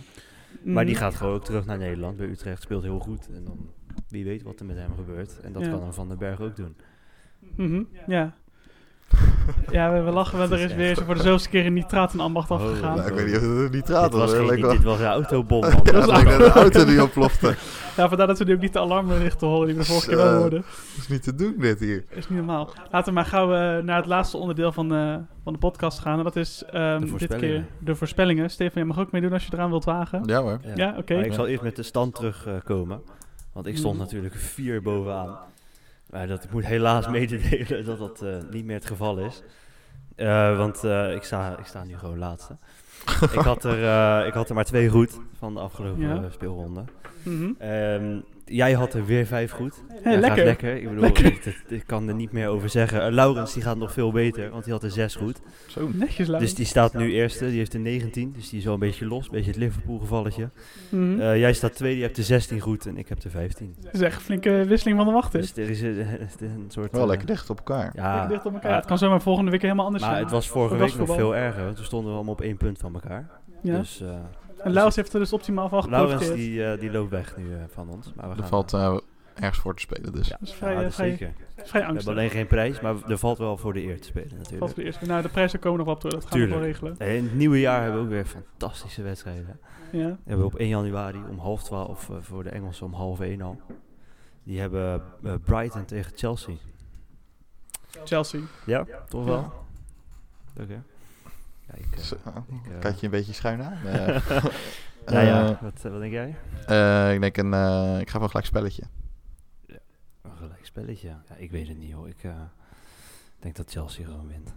[0.63, 1.03] Maar die Mhm.
[1.03, 2.17] gaat gewoon ook terug naar Nederland.
[2.17, 3.29] Bij Utrecht speelt heel goed.
[3.33, 3.69] En dan
[4.09, 5.39] wie weet wat er met hem gebeurt.
[5.43, 5.69] En dat Ja.
[5.69, 6.75] kan een Van den Berg ook doen.
[7.55, 8.33] Mhm, Ja.
[9.71, 10.51] Ja, we, we lachen wel.
[10.51, 12.97] Er is weer voor de zoveelste keer een nitraatambacht Oh, afgegaan.
[12.97, 14.49] Nou, ik weet niet of het niet dit raad was, was.
[14.49, 15.71] geen, dit was een autobom, man.
[15.83, 16.85] Ja, Dat net een auto.
[16.85, 17.55] die ontplofte.
[17.97, 20.17] Ja, vandaar dat we nu ook niet de alarmberichten horen die we de vorige keer
[20.17, 20.61] wel hoorden.
[20.61, 22.03] Dat is niet te doen, dit hier.
[22.09, 22.69] is niet normaal.
[22.91, 26.17] Laten we maar gauw eh, naar het laatste onderdeel van, eh, van de podcast gaan.
[26.17, 28.49] En dat is ehm, dit keer de voorspellingen.
[28.49, 30.21] Stefan, jij mag ook meedoen als je eraan wilt wagen.
[30.25, 30.59] Ja hoor.
[30.75, 31.15] Ja, oké.
[31.15, 33.01] Maar ik zal eerst met de stand terugkomen.
[33.53, 35.37] Want ik stond natuurlijk vier bovenaan.
[36.09, 39.43] Maar dat, ik moet helaas mededelen dat dat eh, niet meer het geval is.
[40.15, 42.57] Eh, want eh, ik, sta, ik sta nu gewoon laatste.
[43.21, 46.29] ik, had er, ik had er maar twee goed van de afgelopen Ja.
[46.29, 46.83] speelronde.
[47.23, 47.51] Mhm.
[47.57, 48.19] Ehm,
[48.51, 49.83] jij had er weer vijf goed.
[50.01, 50.37] Hey, Ja, lekker.
[50.37, 50.75] Gaat lekker.
[50.75, 51.63] Ik bedoel, Lekker.
[51.67, 53.05] Ik, kan er niet meer over zeggen.
[53.05, 55.41] Eh, Laurens die gaat nog veel beter, want die had er zes goed.
[55.67, 55.89] Zo.
[55.93, 56.39] Netjes, Lau.
[56.39, 58.31] Dus die staat nu eerste, die heeft er 19.
[58.35, 60.49] Dus die is wel een beetje los, een beetje het Liverpool gevalletje.
[60.89, 61.19] Mhm.
[61.19, 63.75] Eh, jij staat tweede, je hebt er 16 goed en ik heb er 15.
[63.81, 65.31] Dat is echt een flinke wisseling van de wacht.
[65.31, 65.97] Dus er is een,
[66.39, 66.91] een soort...
[66.91, 67.91] Wel eh, lekker dicht op elkaar.
[67.95, 68.71] Ja, Lekker dicht op elkaar.
[68.71, 68.77] ja.
[68.77, 70.23] het kan zomaar volgende week helemaal anders maar zijn.
[70.23, 71.63] het was vorige week nog veel erger.
[71.63, 73.29] want Toen stonden we allemaal op één punt van elkaar.
[73.61, 73.77] Ja.
[73.77, 74.09] Dus eh
[74.63, 76.49] en Laurens heeft er dus optimaal van Laurens geprofiteerd.
[76.51, 78.13] die, eh, die loopt weg nu eh, van ons.
[78.13, 78.97] Maar we Er gaan, valt eh,
[79.33, 80.11] ergens voor te spelen.
[80.13, 80.27] Dus.
[80.27, 81.33] Ja, Dat is vrij, ja, dat vrij- zeker.
[81.55, 84.29] Vrij We hebben alleen geen prijs, maar er valt wel voor de eer te spelen
[84.29, 84.57] natuurlijk.
[84.57, 85.05] Valt voor de eerste.
[85.05, 86.19] Nou, de prijzen komen nog wel op terug.
[86.21, 86.95] Dat gaan we wel regelen.
[86.97, 89.59] En in het nieuwe jaar hebben we ook weer fantastische wedstrijden.
[89.91, 90.07] Ja.
[90.07, 93.41] We hebben op 1 januari om half 12, eh, voor de Engelsen om half 1
[93.41, 93.61] al.
[94.43, 95.03] Die hebben
[95.45, 96.55] Brighton tegen Chelsea.
[98.03, 98.39] Chelsea.
[98.65, 99.51] Ja, toch wel?
[100.61, 100.83] Oké.
[101.71, 103.77] Ja, ik, eh, ik, eh, Kijk je een beetje schuin aan?
[105.05, 106.35] Eh, nou ja, eh, wat, wat denk jij?
[106.67, 108.83] eh, ik denk een, eh, ik ga wel gelijk spelletje.
[110.21, 111.07] Een gelijk spelletje.
[111.07, 112.07] Ja, ik weet het niet hoor.
[112.07, 112.31] Ik eh,
[113.39, 114.53] denk dat Chelsea gewoon wint.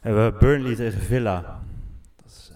[0.00, 1.62] Hebben we Burnley tegen Villa.
[2.16, 2.52] Dat is,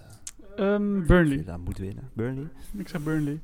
[0.55, 1.37] eh, Ehm, Burnley.
[1.37, 2.09] Villa moet winnen.
[2.13, 2.47] Burnley?
[2.77, 3.39] Ik zeg Burnley.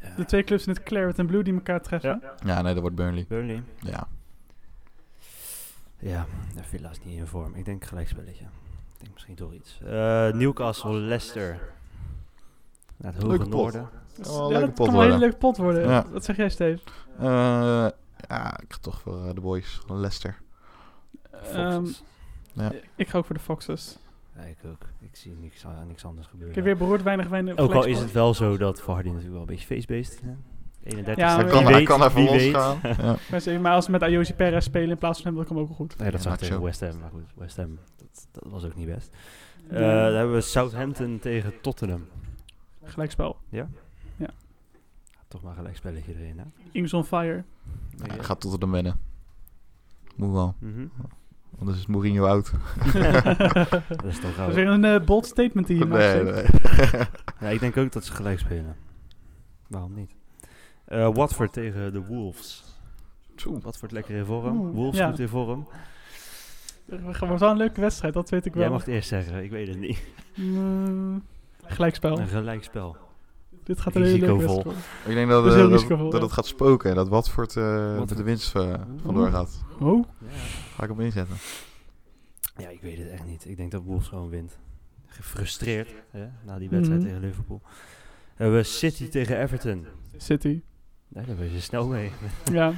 [0.00, 0.14] Ja.
[0.16, 2.20] De twee clubs in het Claret en Blue die elkaar treffen.
[2.22, 2.34] Ja.
[2.44, 3.24] Ja, nee, dat wordt Burnley.
[3.28, 3.62] Burnley?
[3.80, 4.08] Ja.
[5.98, 7.54] Ja, ja, Villa is niet in vorm.
[7.54, 8.44] Ik denk gelijk spelletje.
[9.02, 9.80] Denk misschien toch iets.
[9.84, 11.60] Eh, Newcastle, Leicester.
[12.96, 13.60] Naar het hoge Leuke pot.
[13.60, 13.88] noorden.
[14.26, 15.18] Oh, ja, leuke dat pot kan wel een hele worden.
[15.18, 15.82] leuke pot worden.
[15.88, 16.06] Ja.
[16.10, 16.82] Wat zeg jij, Steve?
[17.18, 17.24] Eh,
[18.28, 19.80] ja, ik ga toch voor eh, de boys.
[19.88, 20.40] Leicester.
[21.30, 22.02] Ehm, Foxes.
[22.96, 23.98] ik ga ook voor de Foxes.
[24.36, 24.88] ja, ik ook.
[25.00, 25.64] Ik zie niks,
[26.04, 26.48] anders gebeuren.
[26.48, 29.32] Ik heb weer beroerd weinig weinig Ook al is het wel zo dat Vardy natuurlijk
[29.32, 30.20] wel een beetje feestbeest is.
[30.84, 30.90] Hè?
[30.90, 32.78] 31 Ja, Hij kan, hij weet, kan
[33.52, 33.60] ja.
[33.60, 35.76] Maar als ze met Ayosi Perez spelen in plaats van hem, dan komt ook wel
[35.76, 35.98] goed.
[35.98, 36.98] Nee, dat Ja, zag tegen West Ham.
[37.00, 39.16] Maar goed, West Ham, dat, dat was ook niet best.
[39.68, 40.04] Eh, Ja.
[40.04, 42.06] dan hebben we Southampton tegen Tottenham.
[42.84, 43.36] Gelijkspel.
[45.28, 46.44] Toch maar gelijk spelletje erin, hè?
[46.72, 47.44] Ings on fire.
[47.96, 49.00] Ja, hij gaat tot de winnen.
[50.16, 50.54] Moet wel.
[50.58, 50.86] Mhm.
[51.58, 52.50] Anders is Mourinho oud.
[53.88, 56.22] dat is toch Dat is weer een eh, bold statement die je maakt.
[56.22, 56.96] Nee, Steve.
[56.96, 57.06] nee.
[57.40, 58.76] Ja, ik denk ook dat ze gelijk spelen.
[59.68, 60.10] Waarom niet?
[60.84, 62.64] Eh, Watford tegen de Wolves.
[63.36, 63.58] Zo.
[63.60, 64.58] Watford lekker in vorm.
[64.60, 65.08] Oeh, Wolves ja.
[65.10, 65.68] goed in vorm.
[66.90, 68.62] Het wordt wel een leuke wedstrijd, dat weet ik wel.
[68.62, 70.02] Jij mag het eerst zeggen, ik weet het niet.
[70.34, 71.22] Mm,
[71.64, 72.18] gelijkspel.
[72.18, 72.96] Een gelijkspel.
[73.64, 74.70] Dit gaat een hele leuke.
[75.06, 78.16] Ik denk dat, eh, dat, het gaat spoken en dat Watford eh, Watford.
[78.16, 78.50] de winst
[79.02, 79.64] vandoor gaat.
[79.80, 80.28] Oh, Ja.
[80.76, 81.36] Ga ik op inzetten.
[82.56, 83.48] ja, ik weet het echt niet.
[83.48, 84.58] Ik denk dat Wolves gewoon wint.
[85.06, 87.08] Gefrustreerd hè, na die wedstrijd Mhm.
[87.10, 87.62] tegen Liverpool.
[88.34, 89.86] Hebben we City tegen Everton.
[90.16, 90.60] City.
[91.12, 92.12] Nee, daar ben je snel mee.
[92.52, 92.72] Ja,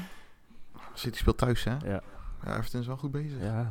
[0.95, 1.77] City speelt thuis, hè?
[1.77, 2.03] ja.
[2.45, 3.41] Ja, Everton is wel goed bezig.
[3.41, 3.71] Ja.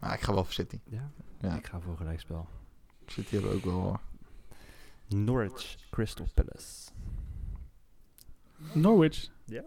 [0.00, 0.80] Maar ik ga wel voor City.
[0.84, 1.10] ja.
[1.40, 1.56] Ja.
[1.56, 2.48] Ik ga voor gelijkspel.
[3.06, 4.00] City hebben ook wel...
[5.06, 6.90] Norwich Crystal Palace.
[8.72, 9.30] Norwich.
[9.44, 9.62] Ja.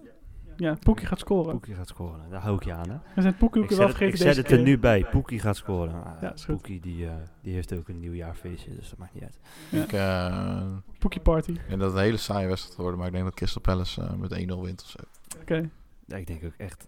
[0.62, 1.52] Ja, Poekie gaat scoren.
[1.52, 2.20] Poekie gaat scoren.
[2.30, 2.96] Daar hou ik je aan, hè?
[3.16, 4.80] We zijn Poekie ook Ik wel zet, het, ik vergeten zet deze het er nu
[4.80, 5.06] bij.
[5.12, 6.04] Poekie gaat scoren.
[6.04, 6.56] Ah, Ja, is goed.
[6.56, 9.40] Poekie die, eh, die heeft ook een nieuwjaarfeestje, dus dat maakt niet uit.
[9.70, 9.84] Ja.
[9.84, 10.68] Ik uh,
[11.00, 11.54] Poekie party.
[11.68, 14.14] denk dat het een hele saaie wedstrijd wordt, maar ik denk dat Crystal Palace eh,
[14.14, 14.98] met 1-0 wint of zo.
[15.42, 15.70] Oké.
[16.06, 16.88] Ja, ik denk ook echt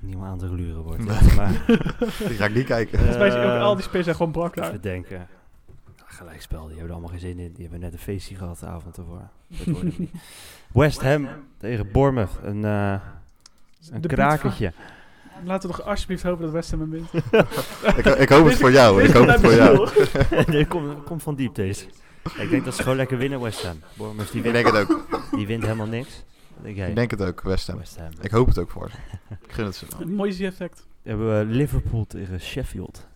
[0.00, 1.04] niemand aan te gluren wordt.
[1.04, 1.34] Nee.
[1.36, 1.64] Maar
[2.18, 2.98] Die ga ik niet kijken.
[2.98, 4.66] Volgens mij zijn ook Eh, al die spelers zijn gewoon brak daar.
[4.68, 5.26] even denken.
[6.12, 7.52] Gelijkspel, die hebben er allemaal geen zin in.
[7.52, 9.28] Die hebben net een feestje gehad de avond ervoor.
[10.72, 12.38] West Ham tegen Bournemouth.
[12.42, 13.00] Een, eh
[13.90, 14.72] een De krakertje.
[15.44, 17.12] Laten we toch alsjeblieft hopen dat West Ham hem wint.
[17.98, 19.02] ik, ik hoop het voor jou.
[19.02, 19.88] Ik hoop het voor jou.
[20.50, 21.86] Dit komt, komt van diep deze.
[22.36, 23.80] Ik denk dat ze gewoon lekker winnen West Ham.
[23.96, 25.22] Bournemouth die Ik wint, denk het ook.
[25.36, 26.24] die wint helemaal niks.
[26.54, 26.88] Wat denk jij?
[26.88, 27.78] Ik denk het ook, West Ham.
[27.78, 28.10] West Ham.
[28.20, 28.96] Ik hoop het ook voor ze.
[29.46, 30.86] Ik gun het ze mooi effect.
[31.02, 33.06] hebben we Liverpool tegen Sheffield.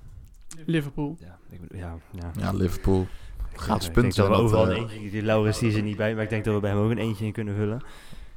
[0.67, 1.17] Liverpool.
[1.21, 2.31] Ja, ik, ja, ja.
[2.39, 3.07] Ja, Liverpool.
[3.53, 5.69] Gratis ik punten denk dat we en dat, overal eh, een eentje, die Laurens die
[5.69, 7.33] is er niet bij, maar ik denk dat we bij hem ook een eentje in
[7.33, 7.83] kunnen vullen.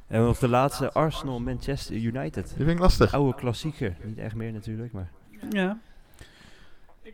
[0.06, 2.46] En nog de laatste, Arsenal Manchester United.
[2.48, 3.14] Die vind ik lastig.
[3.14, 3.96] Oude klassieker.
[4.04, 5.10] Niet echt meer natuurlijk, maar
[5.50, 5.78] Ja.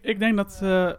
[0.01, 0.59] Ik denk dat...
[0.63, 0.93] eh,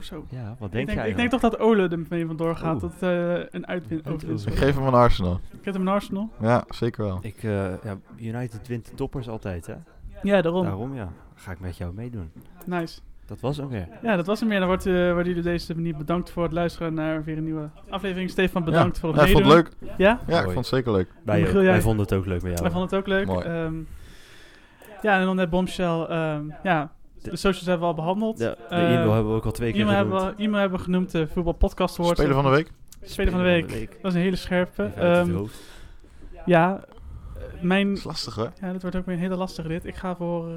[0.00, 0.26] zo.
[0.28, 1.08] ja, wat Ik denk denk, jij?
[1.08, 2.82] ik denk toch dat Ole er mee vandoor gaat.
[2.82, 2.92] Oeh.
[2.92, 5.40] Dat eh, een uitwin Een overwinst Ik geef hem aan Arsenal.
[5.58, 6.30] Ik heb hem in Arsenal.
[6.40, 7.18] Ja, zeker wel.
[7.22, 9.74] Ik, eh, ja, United wint de toppers altijd, hè?
[10.22, 10.64] Ja, daarom.
[10.64, 12.30] Daarom ja, ga ik met jou meedoen.
[12.66, 13.00] Nice.
[13.30, 13.88] Dat was ook weer.
[14.02, 14.58] Ja, dat was hem weer.
[14.58, 17.70] Dan wordt, eh worden jullie deze manier bedankt voor het luisteren naar weer een nieuwe
[17.88, 18.30] aflevering.
[18.30, 19.00] Stefan, bedankt ja.
[19.00, 19.72] voor het ja, ik vond het meedoen.
[19.88, 19.98] leuk.
[19.98, 20.20] Ja?
[20.26, 21.08] Ja, ik vond het zeker leuk.
[21.24, 22.62] Wij, Michiel, jij- wij vonden het ook leuk met jou.
[22.62, 23.26] Wij vonden het ook leuk.
[23.26, 23.44] Mooi.
[23.46, 23.74] Ehm,
[25.02, 26.04] ja, en dan net Bombshell.
[26.08, 28.38] ehm, ja, de socials hebben we al behandeld.
[28.38, 30.36] De, de Eh, e-mail hebben we ook al twee keer E-mail hebben, genoemd.
[30.36, 32.18] we, e-mail hebben we genoemd, de Voetbal Podcast Awards.
[32.20, 32.70] Speler van de week.
[33.02, 33.98] Speler van de week.
[34.02, 34.82] Dat is een hele scherpe.
[34.96, 35.44] Ehm,
[36.46, 36.80] ja,
[37.36, 37.88] eh, mijn...
[37.88, 38.52] Dat is lastig hoor.
[38.60, 39.84] Ja, dit wordt ook weer een hele lastige dit.
[39.84, 40.48] Ik ga voor...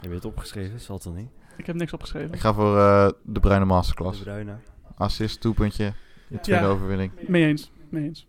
[0.00, 0.80] Heb je het opgeschreven?
[0.80, 1.30] Zal het dan niet?
[1.56, 2.34] ik heb niks opgeschreven.
[2.34, 4.20] Ik ga voor eh, de Bruine De Masterclass.
[4.20, 4.56] Bruine.
[4.96, 5.92] Assist, toepuntje.
[6.28, 6.70] Je tweede Ja.
[6.70, 7.12] overwinning.
[7.28, 7.70] Mee eens.
[7.88, 8.26] Mee eens.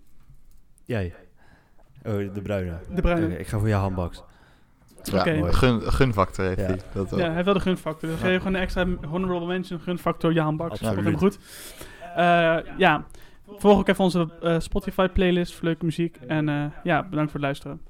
[0.83, 1.13] Jij.
[2.05, 2.77] Oh, de Bruine.
[2.95, 3.25] De Bruine.
[3.25, 4.23] Oké, ik ga voor je handbaks.
[5.03, 5.33] Ja, Oké.
[5.37, 5.53] mooi.
[5.53, 6.65] Gun, gunfactor heeft Ja.
[6.65, 6.79] hij.
[6.93, 7.19] Dat wel.
[7.19, 8.09] Ja, hij heeft wel de gunfactor.
[8.09, 8.23] Dus Ja.
[8.23, 10.79] geef je gewoon een extra honorable mention, gunfactor, Jaan Baks.
[10.79, 11.19] Dat Absoluut.
[11.19, 12.65] komt helemaal goed.
[12.67, 13.05] Eh, ja,
[13.57, 16.15] volg ook even onze eh, Spotify playlist voor leuke muziek.
[16.27, 17.81] En eh, ja, bedankt voor het luisteren.